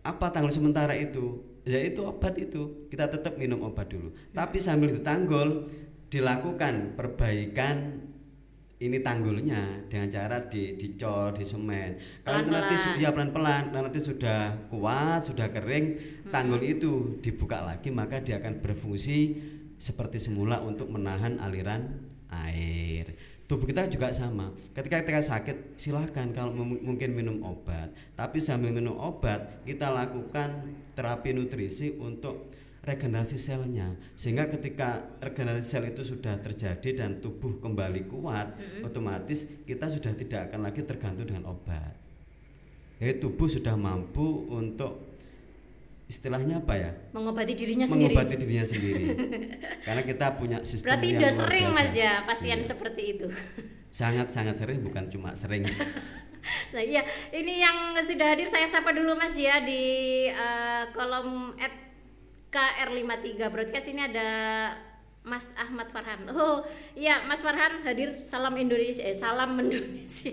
Apa 0.00 0.32
tanggul 0.32 0.54
sementara 0.54 0.96
itu? 0.96 1.44
Ya 1.68 1.82
itu 1.82 2.00
obat 2.08 2.40
itu. 2.40 2.88
Kita 2.88 3.10
tetap 3.10 3.36
minum 3.36 3.60
obat 3.68 3.92
dulu. 3.92 4.16
Tapi 4.32 4.56
sambil 4.56 4.96
ditanggul 4.96 5.68
dilakukan 6.08 6.96
perbaikan 6.96 8.06
ini 8.76 9.00
tanggulnya 9.00 9.88
dengan 9.88 10.08
cara 10.12 10.36
di 10.52 10.76
dicor 10.76 11.32
di 11.32 11.44
semen. 11.48 11.96
Kalau 12.20 12.44
nanti 12.44 12.76
ya 13.00 13.08
pelan-pelan, 13.08 13.72
kalau 13.72 13.88
nanti 13.88 14.00
sudah 14.04 14.68
kuat, 14.68 15.24
sudah 15.24 15.48
kering, 15.48 15.96
tanggul 16.28 16.60
itu 16.60 17.16
dibuka 17.24 17.64
lagi 17.64 17.88
maka 17.88 18.20
dia 18.20 18.36
akan 18.36 18.60
berfungsi 18.60 19.18
seperti 19.76 20.18
semula 20.20 20.60
untuk 20.64 20.88
menahan 20.88 21.40
aliran 21.40 22.00
air. 22.32 23.14
Tubuh 23.46 23.62
kita 23.62 23.86
juga 23.86 24.10
sama. 24.10 24.50
Ketika 24.74 25.06
kita 25.06 25.22
sakit, 25.22 25.78
silahkan 25.78 26.34
kalau 26.34 26.50
mungkin 26.58 27.14
minum 27.14 27.46
obat. 27.46 27.94
Tapi 28.18 28.42
sambil 28.42 28.74
minum 28.74 28.98
obat, 28.98 29.62
kita 29.62 29.86
lakukan 29.86 30.74
terapi 30.98 31.30
nutrisi 31.30 31.94
untuk 31.94 32.50
regenerasi 32.82 33.38
selnya. 33.38 33.94
Sehingga 34.18 34.50
ketika 34.50 35.14
regenerasi 35.22 35.62
sel 35.62 35.86
itu 35.86 36.02
sudah 36.02 36.42
terjadi 36.42 37.06
dan 37.06 37.22
tubuh 37.22 37.62
kembali 37.62 38.10
kuat, 38.10 38.58
otomatis 38.82 39.46
kita 39.62 39.94
sudah 39.94 40.10
tidak 40.18 40.50
akan 40.50 40.66
lagi 40.66 40.82
tergantung 40.82 41.30
dengan 41.30 41.46
obat. 41.54 41.94
Jadi 42.98 43.22
tubuh 43.22 43.46
sudah 43.46 43.78
mampu 43.78 44.50
untuk 44.50 45.05
istilahnya 46.06 46.62
apa 46.62 46.74
ya? 46.78 46.90
Mengobati 47.10 47.54
dirinya 47.58 47.86
sendiri. 47.86 48.14
Mengobati 48.14 48.34
dirinya 48.38 48.66
sendiri. 48.66 49.04
Karena 49.86 50.02
kita 50.06 50.26
punya 50.38 50.58
sistem 50.62 50.86
Berarti 50.94 51.06
yang 51.10 51.18
udah 51.18 51.32
sering. 51.34 51.66
Mas 51.74 51.92
ya 51.92 52.12
pasien 52.22 52.58
Iya. 52.62 52.66
seperti 52.66 53.02
itu. 53.18 53.26
Sangat 53.90 54.30
sangat 54.30 54.54
sering 54.58 54.80
bukan 54.86 55.10
cuma 55.10 55.34
sering. 55.34 55.66
Nah, 56.46 56.78
iya, 56.78 57.02
ini 57.34 57.58
yang 57.58 57.90
sudah 57.98 58.30
hadir 58.30 58.46
saya 58.46 58.70
sapa 58.70 58.94
dulu 58.94 59.18
Mas 59.18 59.34
ya 59.34 59.66
di 59.66 59.82
eh, 60.30 60.84
kolom 60.94 61.50
at 61.58 61.74
KR53 62.54 63.50
broadcast 63.50 63.90
ini 63.90 64.06
ada 64.06 64.30
Mas 65.26 65.50
Ahmad 65.58 65.90
Farhan. 65.90 66.22
Oh, 66.30 66.62
iya 66.94 67.26
Mas 67.26 67.42
Farhan 67.42 67.82
hadir 67.82 68.22
salam 68.22 68.54
Indonesia 68.54 69.02
eh 69.02 69.10
salam 69.10 69.58
Indonesia. 69.58 70.30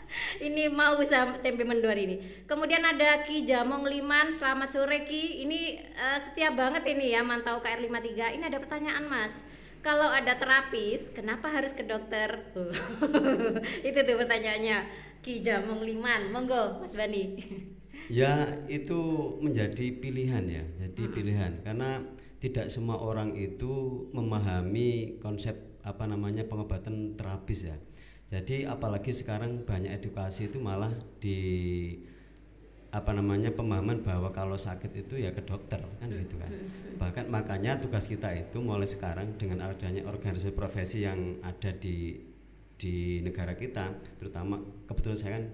ini 0.46 0.70
mau 0.70 0.94
usaha 1.02 1.34
tempe 1.42 1.66
mendoan 1.66 1.98
ini. 1.98 2.46
Kemudian 2.46 2.86
ada 2.86 3.26
Ki 3.26 3.42
Jamong 3.42 3.82
Liman, 3.90 4.30
selamat 4.30 4.70
sore 4.70 5.02
Ki. 5.02 5.42
Ini 5.42 5.82
eh, 5.82 6.18
setia 6.22 6.54
banget 6.54 6.86
ini 6.86 7.10
ya 7.10 7.26
mantau 7.26 7.58
KR53. 7.58 8.38
Ini 8.38 8.46
ada 8.46 8.62
pertanyaan 8.62 9.10
Mas. 9.10 9.42
Kalau 9.82 10.14
ada 10.14 10.38
terapis, 10.38 11.10
kenapa 11.10 11.50
harus 11.50 11.74
ke 11.74 11.82
dokter? 11.82 12.46
Itu 13.88 13.98
tuh 13.98 14.14
pertanyaannya. 14.14 14.78
Ki 15.26 15.42
Jamong 15.42 15.82
Liman, 15.82 16.30
monggo 16.30 16.78
Mas 16.86 16.94
Bani. 16.94 17.34
ya 18.06 18.62
itu 18.70 19.02
menjadi 19.42 19.90
pilihan 19.98 20.46
ya. 20.46 20.62
Jadi 20.86 21.02
pilihan 21.10 21.58
karena 21.66 21.98
tidak 22.42 22.68
semua 22.68 23.00
orang 23.00 23.32
itu 23.36 24.06
memahami 24.12 25.16
konsep 25.22 25.56
apa 25.86 26.04
namanya 26.04 26.44
pengobatan 26.44 27.14
terapis 27.16 27.70
ya. 27.70 27.76
Jadi 28.26 28.66
apalagi 28.66 29.14
sekarang 29.14 29.62
banyak 29.62 30.02
edukasi 30.02 30.50
itu 30.50 30.58
malah 30.58 30.90
di 31.22 31.38
apa 32.90 33.12
namanya 33.12 33.52
pemahaman 33.52 34.00
bahwa 34.00 34.32
kalau 34.32 34.56
sakit 34.56 35.06
itu 35.06 35.20
ya 35.20 35.30
ke 35.30 35.44
dokter 35.46 35.78
kan 35.78 36.08
gitu 36.10 36.34
kan. 36.40 36.50
Bahkan 36.98 37.30
makanya 37.30 37.78
tugas 37.78 38.10
kita 38.10 38.32
itu 38.34 38.58
mulai 38.58 38.88
sekarang 38.88 39.36
dengan 39.38 39.68
adanya 39.68 40.02
organisasi 40.08 40.56
profesi 40.56 41.06
yang 41.06 41.38
ada 41.44 41.70
di 41.76 42.18
di 42.76 43.24
negara 43.24 43.56
kita, 43.56 43.88
terutama 44.20 44.60
kebetulan 44.84 45.16
saya 45.16 45.32
kan 45.40 45.44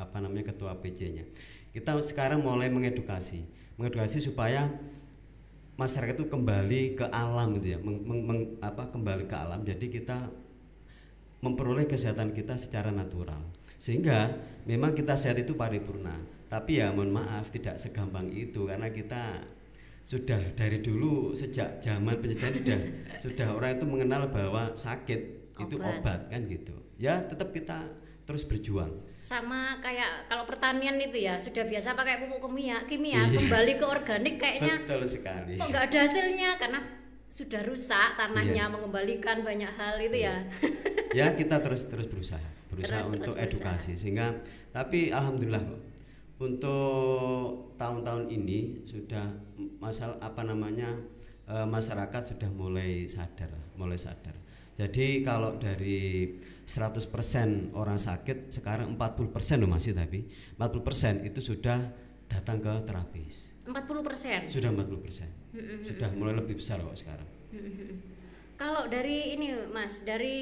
apa 0.00 0.16
namanya 0.20 0.52
ketua 0.52 0.76
PC-nya. 0.80 1.24
Kita 1.76 1.98
sekarang 2.00 2.40
mulai 2.40 2.70
mengedukasi, 2.72 3.44
mengedukasi 3.76 4.22
supaya 4.22 4.70
masyarakat 5.74 6.14
itu 6.22 6.26
kembali 6.30 6.94
ke 6.94 7.06
alam 7.10 7.58
gitu 7.58 7.74
ya, 7.74 7.78
meng- 7.82 8.04
meng- 8.06 8.24
meng- 8.24 8.50
apa 8.62 8.90
kembali 8.94 9.26
ke 9.26 9.36
alam. 9.36 9.66
Jadi 9.66 9.90
kita 9.90 10.30
memperoleh 11.42 11.84
kesehatan 11.84 12.32
kita 12.32 12.56
secara 12.56 12.94
natural. 12.94 13.42
Sehingga 13.76 14.32
memang 14.64 14.96
kita 14.96 15.12
sehat 15.18 15.36
itu 15.36 15.52
paripurna. 15.52 16.16
Tapi 16.48 16.78
ya 16.80 16.94
mohon 16.94 17.10
maaf 17.12 17.50
tidak 17.50 17.76
segampang 17.82 18.30
itu 18.30 18.70
karena 18.70 18.88
kita 18.88 19.42
sudah 20.04 20.52
dari 20.54 20.84
dulu 20.84 21.32
sejak 21.32 21.80
zaman 21.80 22.20
penjajahan 22.20 22.54
sudah 22.54 22.78
sudah 23.18 23.48
orang 23.56 23.80
itu 23.80 23.84
mengenal 23.88 24.28
bahwa 24.28 24.76
sakit 24.76 25.20
itu 25.56 25.76
Obat. 25.80 26.00
obat 26.00 26.20
kan 26.30 26.44
gitu. 26.46 26.76
Ya 27.00 27.18
tetap 27.24 27.50
kita 27.50 27.88
terus 28.24 28.42
berjuang. 28.42 28.88
Sama 29.16 29.76
kayak 29.78 30.26
kalau 30.26 30.44
pertanian 30.44 30.96
itu 30.96 31.16
ya 31.18 31.36
sudah 31.36 31.62
biasa 31.62 31.92
pakai 31.92 32.20
pupuk 32.20 32.44
kimia, 32.46 32.80
kimia 32.84 33.20
Iya. 33.22 33.36
kembali 33.38 33.72
ke 33.74 33.84
organik 33.84 34.34
kayaknya 34.36 34.80
Betul 34.80 35.04
sekali. 35.04 35.56
kok 35.56 35.68
nggak 35.68 35.84
ada 35.86 35.98
hasilnya 36.02 36.50
karena 36.56 36.80
sudah 37.28 37.60
rusak 37.62 38.08
tanahnya 38.14 38.64
Iya. 38.64 38.72
mengembalikan 38.72 39.40
banyak 39.40 39.68
hal 39.70 39.96
itu 39.98 40.18
ya. 40.18 40.36
ya 41.18 41.26
kita 41.32 41.58
terus 41.58 41.84
terus 41.84 42.06
berusaha 42.06 42.40
berusaha 42.68 42.96
Terus- 42.96 43.06
terus 43.06 43.14
untuk 43.14 43.34
berusaha. 43.34 43.46
edukasi 43.46 43.92
sehingga 43.94 44.26
tapi 44.70 45.08
alhamdulillah 45.08 45.62
untuk 46.34 47.46
tahun-tahun 47.76 48.26
ini 48.28 48.82
sudah 48.82 49.26
m- 49.54 49.78
masal 49.78 50.18
apa 50.18 50.42
namanya 50.42 50.90
eh, 51.44 51.66
masyarakat 51.66 52.22
sudah 52.26 52.50
mulai 52.50 53.06
sadar 53.06 53.52
mulai 53.74 53.94
sadar 53.96 54.34
jadi 54.74 55.22
kalau 55.22 55.54
dari 55.54 56.34
100% 56.64 57.76
orang 57.76 58.00
sakit 58.00 58.50
sekarang 58.50 58.96
40% 58.98 59.60
loh 59.60 59.70
masih 59.70 59.94
tapi 59.94 60.26
40% 60.58 61.28
itu 61.28 61.40
sudah 61.44 61.78
datang 62.26 62.58
ke 62.58 62.72
terapis. 62.88 63.54
40 63.64 64.04
persen. 64.04 64.40
sudah 64.50 64.70
40% 64.74 65.54
sudah 65.88 66.10
mulai 66.18 66.34
lebih 66.36 66.58
besar 66.58 66.82
kok 66.82 66.98
sekarang. 66.98 67.28
Kalau 68.54 68.86
dari 68.86 69.34
ini 69.34 69.50
Mas, 69.74 70.06
dari 70.06 70.38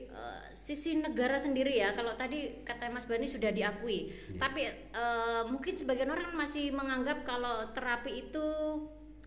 eh, 0.00 0.42
sisi 0.56 0.96
negara 0.96 1.36
sendiri 1.36 1.76
ya, 1.76 1.92
kalau 1.92 2.16
tadi 2.16 2.64
kata 2.64 2.88
Mas 2.88 3.04
Bani 3.04 3.28
sudah 3.28 3.52
diakui, 3.52 4.08
tapi 4.40 4.64
eh, 4.68 5.42
mungkin 5.48 5.76
sebagian 5.76 6.08
orang 6.08 6.32
masih 6.36 6.72
menganggap 6.72 7.20
kalau 7.24 7.68
terapi 7.76 8.28
itu 8.28 8.48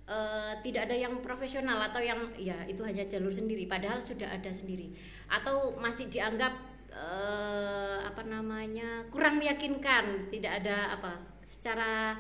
eh, 0.09 0.53
tidak 0.63 0.91
ada 0.91 0.95
yang 0.95 1.19
profesional 1.23 1.79
atau 1.79 1.99
yang 2.03 2.19
ya 2.39 2.55
itu 2.67 2.81
hanya 2.83 3.03
jalur 3.07 3.31
sendiri, 3.31 3.67
padahal 3.67 3.99
sudah 4.03 4.29
ada 4.31 4.51
sendiri, 4.51 4.91
atau 5.31 5.75
masih 5.79 6.07
dianggap 6.11 6.53
eh, 6.91 7.97
apa 8.03 8.23
namanya 8.27 9.07
kurang 9.09 9.39
meyakinkan, 9.39 10.29
tidak 10.31 10.63
ada 10.63 10.95
apa 10.95 11.11
secara 11.43 12.17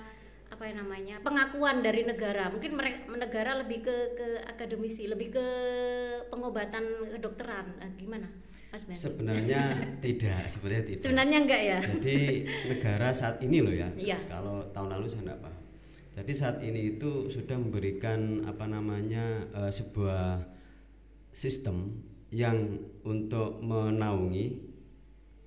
apa 0.53 0.69
yang 0.69 0.85
namanya 0.85 1.17
pengakuan 1.25 1.81
dari 1.81 2.05
negara 2.05 2.45
mungkin 2.53 2.77
mereka 2.77 3.09
negara 3.09 3.57
lebih 3.57 3.81
ke 3.81 4.13
ke 4.13 4.27
akademisi 4.45 5.09
lebih 5.09 5.33
ke 5.33 5.47
pengobatan 6.29 7.09
kedokteran 7.09 7.73
Eh, 7.81 7.89
gimana 7.97 8.29
mas 8.69 8.85
Ben 8.85 8.93
sebenarnya 8.93 9.73
tidak 10.05 10.45
sebenarnya 10.45 10.83
tidak 10.93 11.01
sebenarnya 11.01 11.37
enggak 11.41 11.61
ya 11.61 11.79
Jadi 11.81 12.17
negara 12.69 13.09
saat 13.09 13.41
ini 13.41 13.61
loh 13.61 13.73
ya. 13.73 13.89
Iya. 13.93 14.17
Kalau 14.29 14.61
tahun 14.73 14.89
lalu 14.97 15.05
saya 15.09 15.21
enggak 15.29 15.41
paham. 15.45 15.62
Jadi 16.13 16.33
saat 16.37 16.61
ini 16.61 16.97
itu 16.97 17.27
sudah 17.33 17.57
memberikan 17.57 18.45
apa 18.45 18.69
namanya 18.69 19.49
eh, 19.49 19.71
sebuah 19.73 20.45
sistem 21.33 21.89
yang 22.29 22.77
untuk 23.01 23.61
menaungi, 23.61 24.61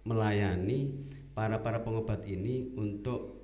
melayani 0.06 0.90
para 1.34 1.62
para 1.62 1.82
pengobat 1.82 2.26
ini 2.26 2.74
untuk 2.74 3.36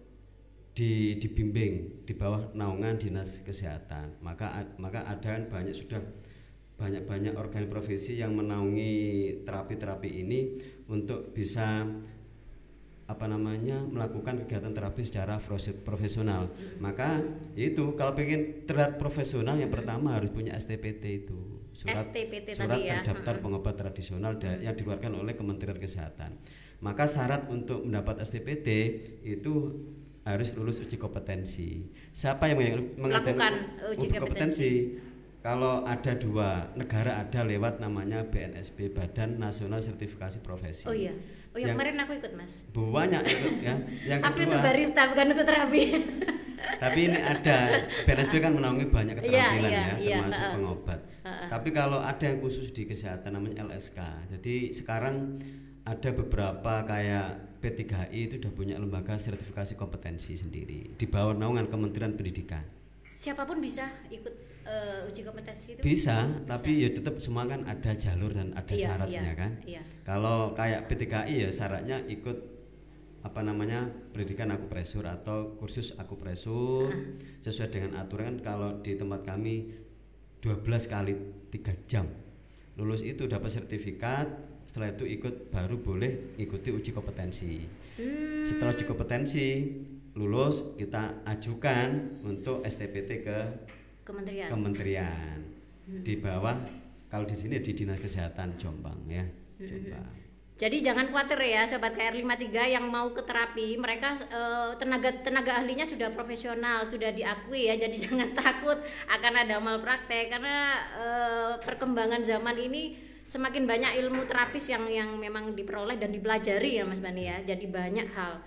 di, 0.73 1.21
dibimbing 1.21 2.07
di 2.09 2.13
bawah 2.15 2.51
naungan 2.59 2.99
dinas 2.99 3.39
kesehatan. 3.43 4.19
Maka 4.19 4.75
maka 4.83 5.07
ada 5.07 5.39
kan 5.39 5.47
banyak 5.47 5.75
sudah 5.75 6.03
banyak-banyak 6.79 7.39
organ 7.39 7.71
profesi 7.71 8.19
yang 8.19 8.35
menaungi 8.35 8.95
terapi-terapi 9.47 10.11
ini 10.11 10.41
untuk 10.91 11.31
bisa 11.31 11.87
apa 13.11 13.27
namanya 13.27 13.83
melakukan 13.83 14.47
kegiatan 14.47 14.73
terapi 14.73 15.03
secara 15.03 15.37
profesional. 15.85 16.49
Maka 16.79 17.21
itu 17.59 17.93
kalau 17.99 18.15
pengen 18.15 18.65
terlihat 18.65 18.97
profesional 18.97 19.59
yang 19.59 19.69
pertama 19.69 20.17
harus 20.17 20.31
punya 20.31 20.55
STPT 20.55 21.27
itu 21.27 21.39
STPT 21.73 22.55
surat 22.55 22.79
tadi 22.79 22.81
ya. 22.89 23.01
terdaftar 23.03 23.43
pengobat 23.43 23.75
tradisional 23.75 24.39
da- 24.39 24.61
yang 24.61 24.77
dikeluarkan 24.77 25.13
oleh 25.19 25.35
Kementerian 25.35 25.81
Kesehatan. 25.81 26.37
Maka 26.83 27.07
syarat 27.07 27.47
untuk 27.51 27.83
mendapat 27.87 28.23
STPT 28.23 28.69
itu 29.23 29.55
harus 30.23 30.55
lulus 30.55 30.79
uji 30.79 30.99
kompetensi. 30.99 31.91
Siapa 32.15 32.47
yang 32.51 32.95
Melakukan 32.95 33.53
uji 33.91 34.07
kompetensi. 34.15 34.71
Kalau 35.43 35.83
ada 35.83 36.15
dua 36.15 36.71
negara 36.79 37.19
ada 37.19 37.43
lewat 37.43 37.83
namanya 37.83 38.23
BNSP 38.23 38.95
Badan 38.95 39.43
Nasional 39.43 39.83
Sertifikasi 39.83 40.39
Profesi. 40.39 40.87
oh 40.87 40.95
iya 40.95 41.11
oh 41.53 41.57
iya 41.57 41.65
Yang- 41.65 41.75
kemarin 41.75 41.97
aku 41.99 42.13
ikut 42.15 42.33
mas 42.33 42.53
Banyak 42.69 43.23
ikut 43.23 43.55
ya. 43.61 43.75
Yang 44.07 44.21
tapi 44.25 44.35
kedua, 44.35 44.49
untuk 44.49 44.61
barista 44.63 45.03
bukan 45.07 45.27
untuk 45.31 45.47
terapi 45.47 45.83
tapi 46.79 47.01
ini 47.05 47.19
ada 47.19 47.57
BNSP 48.05 48.35
kan 48.39 48.53
menaungi 48.53 48.87
banyak 48.87 49.15
Iya, 49.17 49.23
keterampilan 49.51 49.67
iya, 49.67 49.83
ya, 49.83 49.95
iya, 49.99 50.17
termasuk 50.17 50.39
heeh. 50.39 50.55
pengobat. 50.55 51.01
Tapi 51.23 51.69
kalau 51.71 51.99
ada 52.01 52.23
yang 52.23 52.39
khusus 52.39 52.71
di 52.71 52.83
kesehatan 52.85 53.31
namanya 53.33 53.63
LSK. 53.65 53.99
Jadi 54.31 54.55
sekarang 54.71 55.43
ada 55.83 56.11
beberapa 56.13 56.83
kayak 56.83 57.29
P3I 57.59 58.19
itu 58.25 58.35
sudah 58.39 58.53
punya 58.53 58.75
lembaga 58.75 59.15
sertifikasi 59.17 59.75
kompetensi 59.75 60.35
sendiri 60.35 60.95
di 60.95 61.07
bawah 61.09 61.31
naungan 61.33 61.67
Kementerian 61.67 62.15
Pendidikan. 62.15 62.63
siapa 63.05 63.43
pun 63.43 63.59
bisa 63.59 63.87
ikut 64.09 64.42
eh, 64.67 65.09
uji 65.11 65.23
kompetensi 65.27 65.75
itu 65.75 65.81
Bisa, 65.83 66.31
tapi 66.47 66.83
ya 66.87 66.91
tetap 66.91 67.19
semua 67.19 67.45
kan 67.47 67.67
ada 67.67 67.93
jalur 67.95 68.31
dan 68.33 68.55
ada 68.55 68.73
Iya, 68.75 68.85
syaratnya 68.87 69.23
iya, 69.23 69.35
kan. 69.35 69.53
iya. 69.67 69.83
Kalau 70.03 70.55
kayak 70.55 70.87
P3I 70.91 71.35
ya 71.47 71.51
syaratnya 71.51 72.03
ikut 72.07 72.39
apa 73.23 73.39
namanya 73.47 73.87
pendidikan 74.11 74.51
akupresur 74.51 75.07
atau 75.07 75.55
kursus 75.55 75.95
akupresur. 75.95 76.91
Sesuai 77.39 77.71
dengan 77.71 78.03
aturan 78.03 78.43
kalau 78.43 78.83
di 78.83 78.99
tempat 78.99 79.23
kami 79.23 79.71
12 80.43 80.67
kali 80.91 81.15
3 81.55 81.87
jam. 81.87 82.07
Lulus 82.75 83.07
itu 83.07 83.31
dapat 83.31 83.55
sertifikat 83.55 84.27
setelah 84.67 84.91
itu 84.91 85.05
ikut 85.07 85.53
baru 85.53 85.79
boleh 85.79 86.35
ikuti 86.41 86.73
uji 86.75 86.91
kompetensi. 86.91 87.63
Hmm, 88.01 88.41
setelah 88.43 88.73
uji 88.75 88.85
kompetensi 88.89 89.47
lulus 90.17 90.77
kita 90.77 91.25
ajukan 91.25 92.21
untuk 92.25 92.65
STPT 92.65 93.11
ke 93.23 93.39
kementerian 94.03 94.51
kementerian 94.51 95.39
di 95.87 96.15
bawah 96.19 96.57
kalau 97.11 97.27
di 97.29 97.37
sini 97.37 97.59
di 97.61 97.73
dinas 97.75 98.01
kesehatan 98.01 98.57
Jombang 98.57 99.01
ya 99.11 99.25
Hmm, 99.63 99.69
Jombang 99.69 100.21
Jadi 100.53 100.79
jangan 100.79 101.11
khawatir 101.11 101.43
ya 101.43 101.67
sobat 101.67 101.91
KR53 101.97 102.55
yang 102.71 102.87
mau 102.87 103.11
ke 103.11 103.25
terapi, 103.27 103.75
mereka 103.83 104.15
eh, 104.15 104.71
tenaga 104.79 105.11
tenaga 105.19 105.59
ahlinya 105.59 105.83
sudah 105.83 106.15
profesional, 106.15 106.87
sudah 106.87 107.11
diakui 107.11 107.67
ya. 107.67 107.75
Jadi 107.75 107.99
jangan 108.07 108.31
takut 108.31 108.79
akan 109.11 109.33
ada 109.43 109.59
malpraktek 109.59 110.31
karena 110.31 110.79
eh, 110.95 111.53
perkembangan 111.67 112.23
zaman 112.23 112.55
ini 112.63 112.95
semakin 113.27 113.67
banyak 113.67 114.07
ilmu 114.07 114.23
terapis 114.23 114.71
yang 114.71 114.87
yang 114.87 115.11
memang 115.19 115.51
diperoleh 115.57 115.99
dan 115.99 116.15
dipelajari 116.15 116.79
ya 116.79 116.87
Mas 116.87 117.03
Bani 117.03 117.27
ya. 117.27 117.43
Jadi 117.43 117.67
banyak 117.67 118.07
hal. 118.15 118.39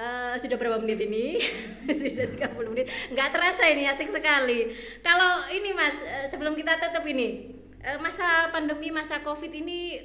Eh, 0.00 0.34
sudah 0.40 0.56
berapa 0.56 0.80
menit 0.80 1.04
ini? 1.04 1.36
sudah 2.00 2.24
30 2.32 2.72
menit. 2.72 2.88
Nggak 3.12 3.28
terasa 3.36 3.68
ini 3.68 3.84
asik 3.84 4.08
sekali. 4.08 4.72
Kalau 5.04 5.44
ini 5.52 5.76
Mas, 5.76 6.00
eh, 6.00 6.24
sebelum 6.24 6.56
kita 6.56 6.80
tutup 6.80 7.04
ini, 7.04 7.52
eh, 7.84 8.00
masa 8.00 8.48
pandemi, 8.48 8.88
masa 8.88 9.20
Covid 9.20 9.52
ini 9.52 10.00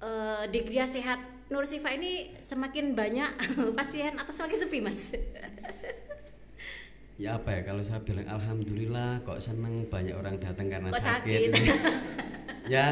eh, 0.00 0.44
di 0.46 0.62
Gria 0.62 0.86
Sehat 0.86 1.18
Nur 1.50 1.66
Sifa 1.66 1.90
ini 1.90 2.38
semakin 2.38 2.94
banyak 2.94 3.30
pasien 3.78 4.14
atau 4.14 4.30
semakin 4.30 4.58
sepi, 4.62 4.78
Mas? 4.78 5.10
ya 7.20 7.36
apa 7.36 7.52
ya 7.52 7.60
kalau 7.68 7.84
saya 7.84 8.00
bilang 8.00 8.24
alhamdulillah 8.24 9.20
kok 9.28 9.36
seneng 9.36 9.84
banyak 9.92 10.16
orang 10.16 10.40
datang 10.40 10.72
karena 10.72 10.88
Kok 10.88 11.04
sakit, 11.04 11.40
sakit? 11.52 11.76
ya 12.72 12.86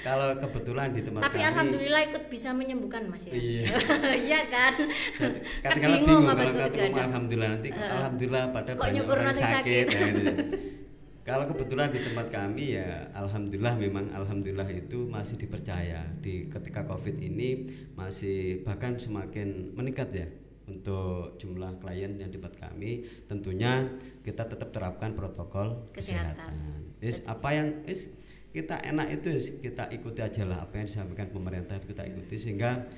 kalau 0.00 0.32
kebetulan 0.40 0.96
di 0.96 1.04
tempat 1.04 1.20
Tapi 1.28 1.44
kami 1.44 1.48
alhamdulillah 1.52 2.02
ikut 2.08 2.24
bisa 2.32 2.56
menyembuhkan, 2.56 3.04
Mas 3.04 3.28
ya. 3.28 3.36
Iya. 3.36 3.62
Iya 4.32 4.40
kan? 4.48 4.72
kan 5.20 5.32
Kan 5.60 5.76
kalau 5.76 5.96
bingung 6.00 6.24
bingung 6.24 6.32
apa 6.32 6.42
kalau 6.48 6.56
ikut 6.56 6.72
ganda. 6.72 7.02
alhamdulillah 7.04 7.50
nanti 7.52 7.68
kok 7.68 7.84
alhamdulillah 7.84 8.44
pada 8.56 8.70
Kok 8.72 8.80
banyak 8.80 9.04
orang 9.04 9.26
sakit, 9.28 9.44
sakit? 9.44 9.84
ya, 9.92 10.00
gitu. 10.08 10.32
kalau 11.28 11.44
kebetulan 11.50 11.88
di 11.92 12.00
tempat 12.00 12.26
kami 12.32 12.64
ya 12.80 12.88
alhamdulillah 13.12 13.74
memang 13.76 14.04
alhamdulillah 14.14 14.68
itu 14.72 15.04
masih 15.04 15.36
dipercaya 15.36 16.06
di 16.24 16.48
ketika 16.48 16.86
covid 16.86 17.18
ini 17.18 17.66
masih 17.92 18.62
bahkan 18.64 18.96
semakin 18.96 19.74
meningkat 19.76 20.08
ya 20.14 20.26
untuk 20.66 21.38
jumlah 21.38 21.78
klien 21.78 22.18
yang 22.18 22.30
di 22.30 22.38
tempat 22.38 22.58
kami 22.58 23.06
tentunya 23.30 23.86
kita 24.26 24.50
tetap 24.50 24.74
terapkan 24.74 25.14
protokol 25.14 25.86
Kesehatan. 25.94 26.34
kesehatan. 26.34 26.54
Is 26.98 27.22
apa 27.28 27.48
yang 27.54 27.68
is 27.86 28.10
kita 28.50 28.80
enak 28.82 29.20
itu 29.20 29.28
is 29.30 29.46
kita 29.62 29.86
ikuti 29.92 30.24
aja 30.24 30.42
lah 30.48 30.64
apa 30.64 30.80
yang 30.80 30.86
disampaikan 30.88 31.28
pemerintah 31.30 31.76
kita 31.78 32.02
ikuti 32.08 32.40
sehingga 32.40 32.88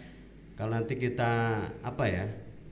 kalau 0.56 0.74
nanti 0.74 0.96
kita 0.96 1.60
apa 1.82 2.04
ya 2.08 2.24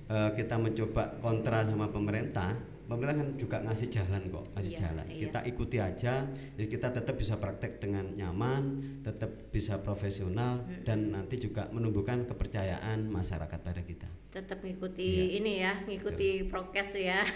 eh, 0.08 0.30
kita 0.38 0.56
mencoba 0.56 1.18
kontra 1.20 1.66
sama 1.66 1.90
pemerintah 1.92 2.56
pemerintah 2.86 3.16
kan 3.16 3.28
juga 3.34 3.56
ngasih 3.60 3.88
jalan 3.88 4.22
kok 4.26 4.44
ngasih 4.54 4.72
Iya, 4.72 4.78
jalan 4.80 5.06
iya. 5.06 5.20
kita 5.26 5.40
ikuti 5.44 5.76
aja 5.76 6.14
jadi 6.54 6.68
kita 6.68 6.88
tetap 6.92 7.14
bisa 7.14 7.34
praktek 7.34 7.78
dengan 7.78 8.10
nyaman 8.12 8.62
tetap 9.02 9.50
bisa 9.50 9.78
profesional 9.78 10.62
Hmm. 10.62 10.82
dan 10.82 10.98
nanti 11.10 11.36
juga 11.36 11.66
menumbuhkan 11.68 12.24
kepercayaan 12.24 13.06
masyarakat 13.06 13.60
pada 13.60 13.82
kita 13.82 14.06
Tetap 14.26 14.60
ngikuti 14.60 15.32
ini 15.34 15.58
ya, 15.58 15.80
ngikuti 15.82 16.44
prokes 16.44 16.94
ya. 16.94 17.24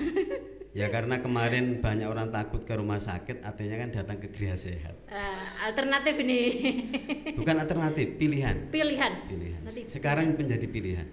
Ya 0.70 0.86
karena 0.86 1.18
kemarin 1.18 1.82
banyak 1.82 2.06
orang 2.06 2.30
takut 2.30 2.62
ke 2.62 2.70
rumah 2.70 2.94
sakit, 2.96 3.42
artinya 3.42 3.74
kan 3.74 3.90
datang 3.90 4.22
ke 4.22 4.30
Gria 4.30 4.54
Sehat. 4.54 4.94
Eh, 5.10 5.46
alternatif 5.66 6.14
ini 6.22 6.40
Bukan 7.34 7.56
alternatif, 7.58 8.14
pilihan. 8.14 8.70
pilihan. 8.70 9.26
Pilihan. 9.26 9.60
Sekarang 9.90 10.30
menjadi 10.30 10.62
pilihan. 10.70 11.10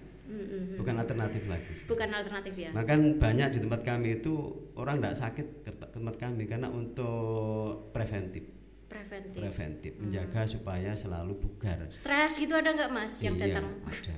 Bukan 0.78 0.96
alternatif 0.96 1.44
lagi. 1.46 1.74
Bukan 1.84 2.10
alternatif 2.10 2.54
ya. 2.56 2.70
Bahkan 2.72 3.00
banyak 3.18 3.50
di 3.52 3.60
tempat 3.60 3.82
kami 3.82 4.10
itu 4.18 4.34
orang 4.74 4.98
tidak 4.98 5.16
sakit 5.18 5.48
ke 5.62 5.72
tempat 5.90 6.16
kami 6.16 6.46
karena 6.46 6.70
untuk 6.70 7.90
preventif, 7.92 8.46
Preventif. 8.86 9.36
preventif, 9.36 9.94
menjaga 9.98 10.46
supaya 10.46 10.94
selalu 10.94 11.34
bugar. 11.36 11.90
Stres 11.90 12.38
gitu 12.38 12.54
ada 12.54 12.72
nggak 12.72 12.92
mas 12.92 13.18
yang 13.20 13.36
Iya, 13.36 13.44
datang? 13.50 13.66
ada. 13.82 13.92
ada. 13.92 14.16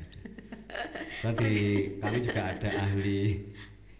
Nanti 1.25 1.49
kami 1.97 2.17
juga 2.19 2.41
ada 2.45 2.69
ahli 2.79 3.21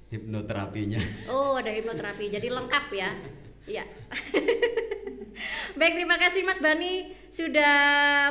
hipnoterapinya. 0.08 1.02
Oh 1.28 1.56
ada 1.56 1.70
hipnoterapi, 1.70 2.30
jadi 2.30 2.48
lengkap 2.50 2.86
ya. 2.92 3.10
Iya. 3.66 3.84
Baik 5.80 5.96
terima 5.96 6.20
kasih 6.20 6.44
Mas 6.44 6.60
Bani 6.60 7.16
sudah 7.32 7.76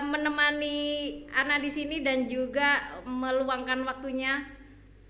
menemani 0.05 1.24
Ana 1.32 1.57
di 1.57 1.72
sini 1.72 2.05
dan 2.05 2.28
juga 2.28 3.01
meluangkan 3.09 3.88
waktunya. 3.88 4.44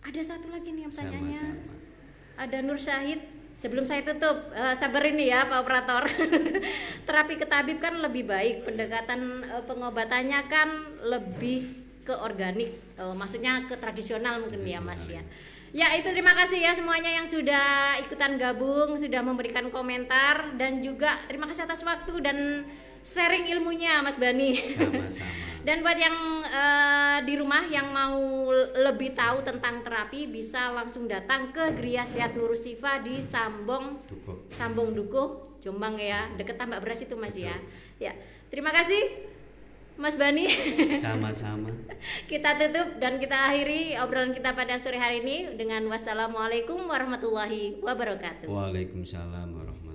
Ada 0.07 0.23
satu 0.23 0.47
lagi 0.55 0.71
nih 0.71 0.87
yang 0.87 0.95
tanyanya. 0.95 1.35
Sama-sama. 1.35 1.75
Ada 2.39 2.63
Nur 2.63 2.79
Syahid. 2.79 3.19
Sebelum 3.59 3.83
saya 3.83 4.07
tutup, 4.07 4.55
eh, 4.55 4.71
sabar 4.79 5.03
ini 5.11 5.35
ya 5.35 5.51
Pak 5.51 5.67
Operator. 5.67 6.07
Terapi 7.11 7.35
ke 7.43 7.47
tabib 7.51 7.83
kan 7.83 7.99
lebih 7.99 8.31
baik, 8.31 8.63
pendekatan 8.63 9.43
eh, 9.43 9.65
pengobatannya 9.67 10.47
kan 10.47 10.95
lebih 11.11 11.67
ke 12.07 12.15
organik, 12.15 12.71
Eh, 12.99 13.15
maksudnya 13.15 13.63
ke 13.71 13.79
tradisional 13.79 14.43
mungkin 14.43 14.67
ya 14.67 14.83
Mas 14.83 15.07
ya. 15.07 15.23
Ya 15.69 15.93
itu 16.01 16.09
terima 16.09 16.33
kasih 16.33 16.65
ya 16.65 16.73
semuanya 16.73 17.13
yang 17.13 17.29
sudah 17.29 18.01
ikutan 18.01 18.41
gabung, 18.41 18.97
sudah 18.97 19.21
memberikan 19.21 19.69
komentar 19.69 20.57
dan 20.57 20.81
juga 20.81 21.13
terima 21.29 21.45
kasih 21.45 21.69
atas 21.69 21.85
waktu 21.85 22.15
dan 22.25 22.39
sharing 23.05 23.49
ilmunya 23.53 24.01
Mas 24.01 24.17
Bani. 24.17 24.57
Sama-sama. 24.57 25.33
Dan 25.67 25.85
buat 25.85 26.01
yang 26.01 26.17
eh, 26.49 27.19
di 27.29 27.35
rumah 27.37 27.67
yang 27.69 27.93
mau 27.93 28.49
lebih 28.79 29.13
tahu 29.13 29.45
tentang 29.45 29.85
terapi 29.85 30.25
bisa 30.31 30.73
langsung 30.73 31.05
datang 31.05 31.53
ke 31.53 31.77
Gria 31.77 32.09
Sehat 32.09 32.33
Nurusifa 32.39 33.05
di 33.05 33.21
Sambong 33.21 34.01
Dukuh. 34.09 34.49
Sambong 34.49 34.97
Dukuh, 34.97 35.59
Jombang 35.61 36.01
ya, 36.01 36.31
deket 36.41 36.57
Tambak 36.57 36.81
Beras 36.81 37.05
itu 37.05 37.19
Mas 37.21 37.37
ya. 37.37 37.53
Ya, 38.01 38.17
terima 38.49 38.73
kasih 38.73 39.28
Mas 39.99 40.15
Bani. 40.15 40.47
Sama-sama. 40.95 41.75
kita 42.31 42.55
tutup 42.55 43.03
dan 43.03 43.19
kita 43.19 43.51
akhiri 43.51 43.99
obrolan 43.99 44.31
kita 44.31 44.55
pada 44.55 44.79
sore 44.79 44.95
hari 44.95 45.27
ini 45.27 45.59
dengan 45.59 45.83
wassalamualaikum 45.91 46.87
warahmatullahi 46.87 47.83
wabarakatuh. 47.83 48.47
Waalaikumsalam 48.47 49.51
warahmatullahi 49.51 49.88